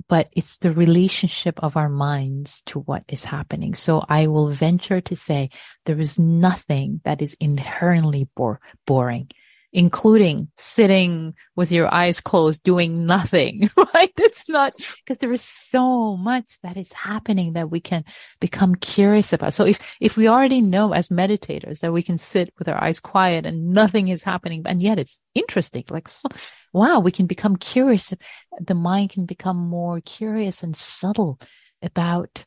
but 0.09 0.29
it's 0.33 0.59
the 0.59 0.73
relationship 0.73 1.63
of 1.63 1.77
our 1.77 1.89
minds 1.89 2.63
to 2.67 2.81
what 2.81 3.05
is 3.09 3.25
happening. 3.25 3.75
So 3.75 4.05
I 4.09 4.27
will 4.27 4.51
venture 4.51 5.01
to 5.01 5.17
say 5.17 5.51
there 5.87 5.99
is 5.99 6.19
nothing 6.19 7.01
that 7.05 7.23
is 7.23 7.35
inherently 7.41 8.29
bore- 8.37 8.61
boring, 8.87 9.31
including 9.73 10.49
sitting 10.57 11.35
with 11.55 11.71
your 11.71 11.93
eyes 11.93 12.21
closed, 12.21 12.63
doing 12.63 13.07
nothing, 13.07 13.71
right? 13.95 14.13
It's 14.17 14.49
not 14.49 14.73
because 15.05 15.19
there 15.19 15.33
is 15.33 15.43
so 15.43 16.17
much 16.17 16.59
that 16.63 16.77
is 16.77 16.93
happening 16.93 17.53
that 17.53 17.71
we 17.71 17.81
can 17.81 18.05
become 18.41 18.75
curious 18.75 19.33
about. 19.33 19.53
So 19.53 19.65
if, 19.65 19.79
if 20.01 20.17
we 20.17 20.29
already 20.29 20.61
know 20.61 20.93
as 20.93 21.09
meditators 21.09 21.81
that 21.81 21.93
we 21.93 22.03
can 22.03 22.19
sit 22.19 22.53
with 22.59 22.69
our 22.69 22.83
eyes 22.83 23.01
quiet 23.01 23.47
and 23.47 23.71
nothing 23.71 24.09
is 24.09 24.23
happening, 24.23 24.63
and 24.67 24.81
yet 24.81 24.99
it's 24.99 25.21
interesting, 25.35 25.85
like 25.91 26.09
so, 26.09 26.29
wow, 26.73 27.01
we 27.01 27.13
can 27.13 27.27
become 27.27 27.57
curious. 27.57 28.13
The 28.61 28.75
mind 28.75 29.11
can 29.11 29.27
become 29.27 29.57
more 29.57 30.01
curious 30.01 30.63
and 30.63 30.77
subtle 30.77 31.41
about 31.83 32.45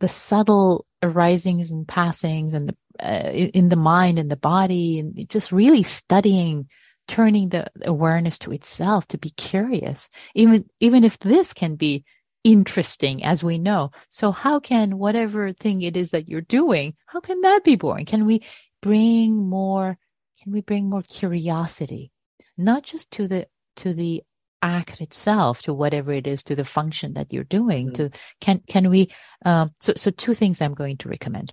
the 0.00 0.08
subtle 0.08 0.86
arisings 1.02 1.70
and 1.70 1.86
passings 1.86 2.54
and 2.54 2.68
the, 2.68 2.76
uh, 3.02 3.30
in 3.32 3.68
the 3.68 3.76
mind 3.76 4.18
and 4.18 4.30
the 4.30 4.36
body 4.36 4.98
and 4.98 5.28
just 5.28 5.52
really 5.52 5.82
studying 5.82 6.68
turning 7.06 7.48
the 7.48 7.66
awareness 7.84 8.38
to 8.38 8.52
itself 8.52 9.06
to 9.08 9.18
be 9.18 9.30
curious. 9.30 10.10
Even 10.34 10.64
even 10.80 11.04
if 11.04 11.18
this 11.18 11.52
can 11.52 11.74
be 11.76 12.04
interesting 12.44 13.24
as 13.24 13.42
we 13.42 13.58
know. 13.58 13.90
So 14.10 14.30
how 14.30 14.60
can 14.60 14.98
whatever 14.98 15.52
thing 15.52 15.82
it 15.82 15.96
is 15.96 16.10
that 16.10 16.28
you're 16.28 16.40
doing 16.40 16.94
how 17.06 17.20
can 17.20 17.40
that 17.42 17.64
be 17.64 17.76
boring? 17.76 18.06
Can 18.06 18.26
we 18.26 18.42
bring 18.82 19.48
more 19.48 19.98
can 20.42 20.52
we 20.52 20.60
bring 20.60 20.88
more 20.88 21.02
curiosity? 21.02 22.12
Not 22.56 22.84
just 22.84 23.10
to 23.12 23.28
the 23.28 23.48
to 23.76 23.94
the 23.94 24.22
act 24.62 25.00
itself 25.00 25.62
to 25.62 25.72
whatever 25.72 26.12
it 26.12 26.26
is 26.26 26.42
to 26.44 26.56
the 26.56 26.64
function 26.64 27.14
that 27.14 27.32
you're 27.32 27.44
doing 27.44 27.86
mm-hmm. 27.86 28.08
to 28.08 28.18
can 28.40 28.60
can 28.66 28.90
we 28.90 29.08
um, 29.44 29.70
so 29.80 29.92
so 29.96 30.10
two 30.10 30.34
things 30.34 30.60
i'm 30.60 30.74
going 30.74 30.96
to 30.96 31.08
recommend 31.08 31.52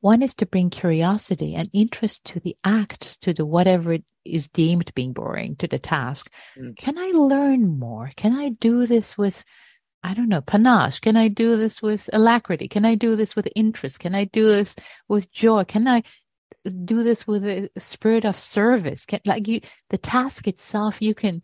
one 0.00 0.22
is 0.22 0.34
to 0.34 0.46
bring 0.46 0.70
curiosity 0.70 1.54
and 1.54 1.68
interest 1.72 2.24
to 2.24 2.40
the 2.40 2.56
act 2.64 3.20
to 3.20 3.32
the 3.32 3.46
whatever 3.46 3.92
it 3.92 4.04
is 4.24 4.48
deemed 4.48 4.92
being 4.94 5.12
boring 5.12 5.56
to 5.56 5.66
the 5.66 5.78
task 5.78 6.30
mm-hmm. 6.56 6.72
can 6.74 6.98
i 6.98 7.10
learn 7.14 7.78
more 7.78 8.10
can 8.16 8.34
i 8.34 8.48
do 8.48 8.86
this 8.86 9.16
with 9.16 9.44
I 10.00 10.14
don't 10.14 10.28
know, 10.28 10.40
panache. 10.40 11.00
Can 11.00 11.16
I 11.16 11.26
do 11.26 11.56
this 11.56 11.82
with 11.82 12.08
alacrity? 12.12 12.68
Can 12.68 12.84
I 12.84 12.94
do 12.94 13.16
this 13.16 13.34
with 13.34 13.48
interest? 13.56 13.98
Can 13.98 14.14
I 14.14 14.26
do 14.26 14.46
this 14.46 14.76
with 15.08 15.30
joy? 15.32 15.64
Can 15.64 15.88
I 15.88 16.04
do 16.68 17.02
this 17.02 17.26
with 17.26 17.44
a 17.44 17.68
spirit 17.78 18.24
of 18.24 18.38
service 18.38 19.06
can, 19.06 19.20
like 19.24 19.46
you 19.48 19.60
the 19.90 19.98
task 19.98 20.46
itself 20.48 21.00
you 21.00 21.14
can 21.14 21.40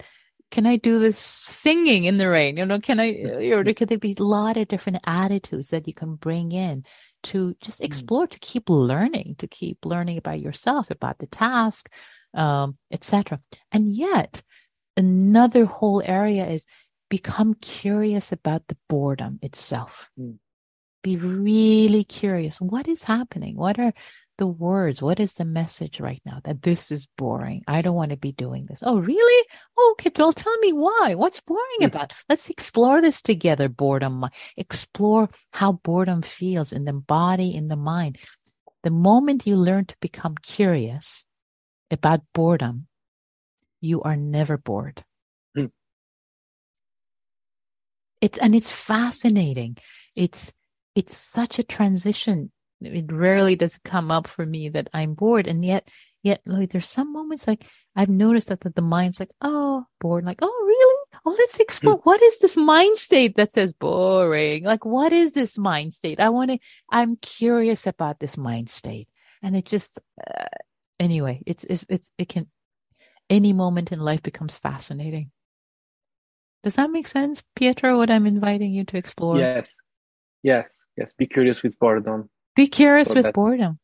can 0.51 0.67
i 0.67 0.77
do 0.77 0.99
this 0.99 1.19
singing 1.19 2.05
in 2.05 2.19
the 2.19 2.29
rain 2.29 2.57
you 2.57 2.67
know 2.67 2.81
can 2.81 3.01
i 3.01 3.11
or 3.53 3.65
there 3.65 3.75
could 3.75 4.01
be 4.01 4.15
a 4.19 4.23
lot 4.23 4.57
of 4.57 4.69
different 4.69 4.99
attitudes 5.05 5.71
that 5.71 5.87
you 5.87 5.95
can 5.95 6.15
bring 6.17 6.53
in 6.53 6.85
to 7.25 7.57
just 7.61 7.81
mm. 7.81 7.85
explore, 7.85 8.27
to 8.27 8.39
keep 8.39 8.69
learning, 8.69 9.37
to 9.39 9.47
keep 9.47 9.85
learning 9.85 10.19
about 10.19 10.41
yourself, 10.41 10.91
about 10.91 11.19
the 11.19 11.27
task, 11.27 11.91
um, 12.35 12.77
etc. 12.91 13.41
And 13.73 13.89
yet, 13.89 14.43
another 14.97 15.65
whole 15.65 16.03
area 16.05 16.47
is 16.47 16.67
become 17.11 17.55
curious 17.55 18.33
about 18.33 18.67
the 18.69 18.77
boredom 18.89 19.39
itself. 19.43 20.11
Mm. 20.19 20.39
Be 21.03 21.17
really 21.17 22.05
curious. 22.05 22.61
What 22.61 22.89
is 22.89 23.05
happening? 23.05 23.57
What 23.57 23.79
are 23.79 23.93
the 24.39 24.47
words? 24.47 25.01
What 25.03 25.21
is 25.21 25.35
the 25.35 25.45
message 25.45 26.01
right 26.01 26.21
now 26.25 26.41
that 26.45 26.63
this 26.63 26.91
is 26.91 27.09
boring? 27.17 27.63
I 27.67 27.83
don't 27.83 27.95
want 27.95 28.11
to 28.11 28.17
be 28.17 28.33
doing 28.33 28.67
this. 28.67 28.83
Oh, 28.85 28.99
really? 28.99 29.47
okay, 29.93 30.11
well, 30.17 30.33
tell 30.33 30.57
me 30.59 30.73
why. 30.73 31.15
What's 31.15 31.41
boring 31.41 31.81
mm. 31.81 31.87
about? 31.87 32.13
Let's 32.29 32.51
explore 32.51 33.01
this 33.01 33.23
together. 33.23 33.69
Boredom. 33.69 34.27
Explore 34.57 35.29
how 35.53 35.73
boredom 35.73 36.23
feels 36.23 36.73
in 36.73 36.85
the 36.85 36.93
body, 36.93 37.55
in 37.55 37.69
the 37.69 37.77
mind. 37.77 38.19
The 38.83 38.91
moment 38.91 39.47
you 39.47 39.57
learn 39.57 39.87
to 39.87 39.97
become 40.01 40.35
curious 40.37 41.25
about 41.91 42.21
boredom, 42.35 42.87
you 43.81 44.03
are 44.03 44.17
never 44.17 44.59
bored. 44.59 45.05
Mm. 45.57 45.71
It's 48.21 48.39
and 48.39 48.55
it's 48.55 48.71
fascinating. 48.71 49.77
It's 50.15 50.53
it's 50.95 51.17
such 51.17 51.59
a 51.59 51.65
transition 51.65 52.53
it 52.87 53.13
rarely 53.13 53.57
does 53.57 53.79
come 53.85 54.11
up 54.11 54.27
for 54.27 54.45
me 54.45 54.69
that 54.71 54.89
I'm 54.93 55.15
bored. 55.15 55.47
And 55.47 55.65
yet, 55.65 55.89
yet 56.23 56.41
like 56.47 56.71
there's 56.71 56.89
some 56.89 57.13
moments 57.13 57.47
like 57.47 57.67
I've 57.97 58.09
noticed 58.09 58.49
that 58.49 58.61
the, 58.61 58.71
the 58.71 58.83
mind's 58.83 59.21
like, 59.21 59.33
oh, 59.41 59.85
bored. 60.01 60.25
Like, 60.25 60.41
oh, 60.43 60.65
really? 60.67 61.21
Oh, 61.25 61.37
let's 61.39 61.61
explore. 61.61 61.97
What 61.99 62.23
is 62.23 62.41
this 62.41 62.57
mind 62.57 62.97
state 62.97 63.37
that 63.37 63.53
says 63.53 63.73
boring? 63.73 64.65
Like, 64.65 64.85
what 64.85 65.13
is 65.13 65.33
this 65.33 65.57
mind 65.57 65.95
state? 65.95 66.21
I 66.21 66.31
want 66.31 66.51
to, 66.51 66.59
I'm 66.91 67.17
curious 67.17 67.87
about 67.87 68.19
this 68.19 68.37
mind 68.37 68.69
state. 68.69 69.09
And 69.43 69.57
it 69.57 69.65
just, 69.65 70.01
uh, 70.27 70.45
anyway, 70.99 71.43
it's, 71.47 71.65
it's, 71.65 71.87
it's, 71.89 72.11
it 72.19 72.29
can, 72.29 72.49
any 73.31 73.53
moment 73.53 73.93
in 73.93 74.01
life 74.01 74.23
becomes 74.23 74.59
fascinating. 74.59 75.31
Does 76.65 76.77
that 76.77 76.91
make 76.91 77.07
sense, 77.07 77.43
Pietro, 77.55 77.97
what 77.97 78.11
I'm 78.11 78.27
inviting 78.27 78.73
you 78.73 78.85
to 78.85 78.97
explore? 78.97 79.39
Yes. 79.39 79.75
Yes. 80.43 80.85
Yes. 80.97 81.15
Be 81.15 81.27
curious 81.27 81.63
with 81.63 81.79
boredom. 81.79 82.29
Be 82.55 82.67
curious 82.67 83.09
so 83.09 83.15
with 83.15 83.25
that, 83.25 83.35
boredom. 83.35 83.79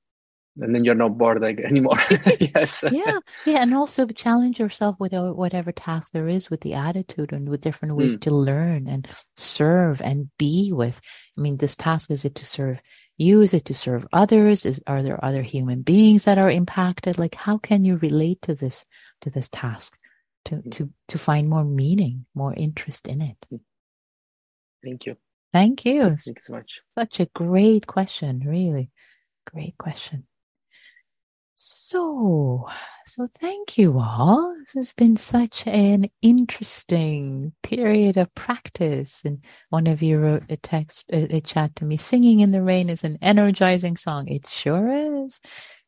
And 0.61 0.75
then 0.75 0.85
you're 0.85 0.95
not 0.95 1.17
bored 1.17 1.43
anymore. 1.45 1.99
yes. 2.41 2.85
yeah. 2.91 3.19
Yeah. 3.47 3.63
And 3.63 3.75
also 3.75 4.07
challenge 4.07 4.59
yourself 4.59 4.97
with 4.99 5.13
whatever 5.13 5.73
task 5.73 6.13
there 6.13 6.29
is 6.29 6.51
with 6.51 6.61
the 6.61 6.75
attitude 6.75 7.33
and 7.33 7.49
with 7.49 7.61
different 7.61 7.97
ways 7.97 8.17
mm. 8.17 8.21
to 8.23 8.31
learn 8.31 8.89
and 8.89 9.09
serve 9.37 10.01
and 10.03 10.31
be 10.39 10.73
with. 10.73 11.01
I 11.37 11.41
mean, 11.41 11.57
this 11.57 11.77
task 11.77 12.11
is 12.11 12.25
it 12.25 12.35
to 12.37 12.47
serve 12.47 12.81
you? 13.17 13.41
Is 13.41 13.55
it 13.55 13.67
to 13.67 13.75
serve 13.75 14.07
others? 14.13 14.67
Is 14.67 14.83
are 14.87 15.03
there 15.03 15.25
other 15.25 15.43
human 15.43 15.83
beings 15.83 16.25
that 16.25 16.39
are 16.39 16.51
impacted? 16.51 17.19
Like 17.19 17.35
how 17.35 17.59
can 17.59 17.85
you 17.85 17.97
relate 17.97 18.43
to 18.43 18.55
this 18.55 18.85
to 19.23 19.31
this 19.31 19.49
task 19.49 19.97
to 20.47 20.57
mm. 20.57 20.71
to 20.73 20.91
to 21.09 21.19
find 21.19 21.49
more 21.49 21.65
meaning, 21.65 22.27
more 22.35 22.55
interest 22.55 23.07
in 23.07 23.23
it? 23.23 23.37
Hmm. 23.49 23.57
Thank 24.83 25.07
you. 25.07 25.17
Thank 25.53 25.85
you. 25.85 26.03
Thank 26.03 26.27
you 26.27 26.43
so 26.43 26.53
much. 26.55 26.81
Such 26.97 27.21
a 27.21 27.27
great 27.35 27.87
question, 27.87 28.43
really. 28.47 28.91
Great 29.53 29.77
question. 29.79 30.27
So, 31.63 32.67
so 33.05 33.29
thank 33.39 33.77
you 33.77 33.99
all. 33.99 34.57
This 34.61 34.73
has 34.75 34.93
been 34.95 35.17
such 35.19 35.67
an 35.67 36.09
interesting 36.23 37.53
period 37.63 38.17
of 38.17 38.35
practice. 38.35 39.21
And 39.27 39.45
one 39.69 39.87
of 39.87 40.01
you 40.01 40.19
wrote 40.19 40.45
a 40.49 40.57
text, 40.57 41.05
a, 41.13 41.37
a 41.37 41.41
chat 41.43 41.77
to 41.77 41.85
me, 41.85 41.99
singing 41.99 42.41
in 42.41 42.53
the 42.53 42.63
rain 42.63 42.89
is 42.89 43.05
an 43.05 43.19
energizing 43.21 43.99
song. 43.99 44.29
It 44.29 44.47
sure 44.49 45.27
is. 45.27 45.39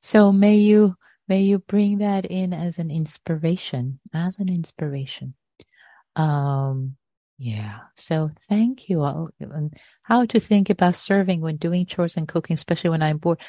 So 0.03 0.31
may 0.31 0.57
you, 0.57 0.95
may 1.27 1.41
you 1.41 1.61
bring 1.61 1.99
that 1.99 2.27
in 2.27 2.53
as 2.53 2.79
an 2.79 2.91
inspiration, 2.91 3.99
as 4.13 4.41
an 4.41 4.51
inspiration. 4.51 5.35
Um, 6.17 6.97
yeah. 7.39 7.79
So 7.97 8.31
thank 8.49 8.89
you 8.89 9.03
all. 9.03 9.31
And 9.41 9.77
how 10.03 10.27
to 10.27 10.41
think 10.41 10.71
about 10.71 10.95
serving 10.95 11.41
when 11.41 11.57
doing 11.57 11.87
chores 11.87 12.17
and 12.17 12.29
cooking, 12.29 12.55
especially 12.55 12.91
when 12.91 13.03
I'm 13.03 13.19
bored. 13.19 13.41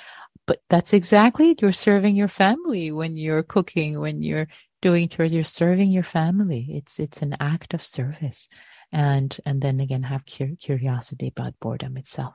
But 0.46 0.62
that's 0.70 0.94
exactly 0.94 1.52
it. 1.52 1.62
You're 1.62 1.72
serving 1.72 2.16
your 2.16 2.28
family 2.28 2.92
when 2.92 3.18
you're 3.18 3.44
cooking, 3.44 4.00
when 4.00 4.22
you're 4.22 4.48
doing 4.82 5.10
chores, 5.10 5.32
you're 5.32 5.44
serving 5.44 5.90
your 5.90 6.04
family. 6.04 6.68
It's, 6.72 7.00
it's 7.00 7.22
an 7.22 7.38
act 7.40 7.74
of 7.74 7.82
service. 7.82 8.48
And, 8.92 9.36
and 9.46 9.62
then 9.62 9.80
again, 9.80 10.04
have 10.04 10.26
cur- 10.26 10.58
curiosity 10.60 11.28
about 11.28 11.60
boredom 11.60 11.98
itself. 11.98 12.34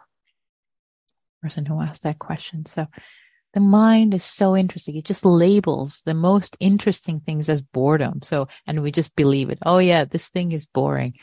Person 1.43 1.67
who 1.67 1.81
asked 1.81 2.03
that 2.03 2.19
question. 2.19 2.67
So 2.67 2.87
the 3.55 3.61
mind 3.61 4.15
is 4.15 4.25
so 4.25 4.57
interesting. 4.57 4.97
It 4.97 5.05
just 5.05 5.25
labels 5.25 6.03
the 6.05 6.15
most 6.15 6.57
interesting 6.61 7.21
things 7.21 7.49
as 7.49 7.63
boredom. 7.63 8.23
So, 8.23 8.49
and 8.67 8.83
we 8.83 8.93
just 8.93 9.17
believe 9.17 9.51
it. 9.51 9.59
Oh 9.65 9.79
yeah, 9.79 10.05
this 10.05 10.29
thing 10.29 10.53
is 10.53 10.67
boring. 10.67 11.15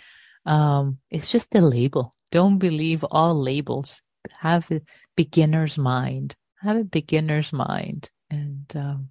Um, 0.45 0.99
it's 1.09 1.31
just 1.31 1.55
a 1.55 1.61
label. 1.61 2.15
Don't 2.31 2.57
believe 2.57 3.03
all 3.03 3.39
labels. 3.39 4.01
Have 4.39 4.69
a 4.71 4.81
beginner's 5.15 5.77
mind. 5.77 6.35
Have 6.61 6.77
a 6.77 6.83
beginner's 6.83 7.53
mind 7.53 8.09
and 8.29 8.65
um, 8.75 9.09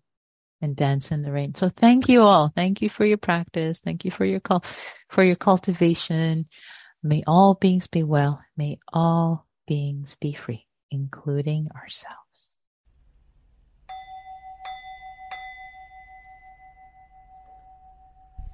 and 0.61 0.75
dance 0.77 1.13
in 1.13 1.23
the 1.23 1.33
rain. 1.33 1.55
So 1.55 1.69
thank 1.69 2.09
you 2.09 2.23
all. 2.23 2.53
Thank 2.55 2.83
you 2.83 2.89
for 2.89 3.05
your 3.05 3.19
practice. 3.19 3.81
Thank 3.81 4.05
you 4.05 4.11
for 4.11 4.25
your 4.25 4.41
call 4.41 4.65
for 5.09 5.23
your 5.23 5.37
cultivation. 5.37 6.47
May 7.03 7.23
all 7.27 7.55
beings 7.55 7.87
be 7.87 8.03
well. 8.03 8.43
May 8.57 8.79
all 8.93 9.47
beings 9.67 10.17
be 10.21 10.33
free, 10.33 10.67
including 10.91 11.69
ourselves. 11.77 12.59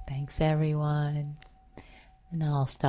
Thanks, 0.07 0.41
everyone. 0.41 1.37
And 2.31 2.43
I'll 2.43 2.65
stop. 2.67 2.79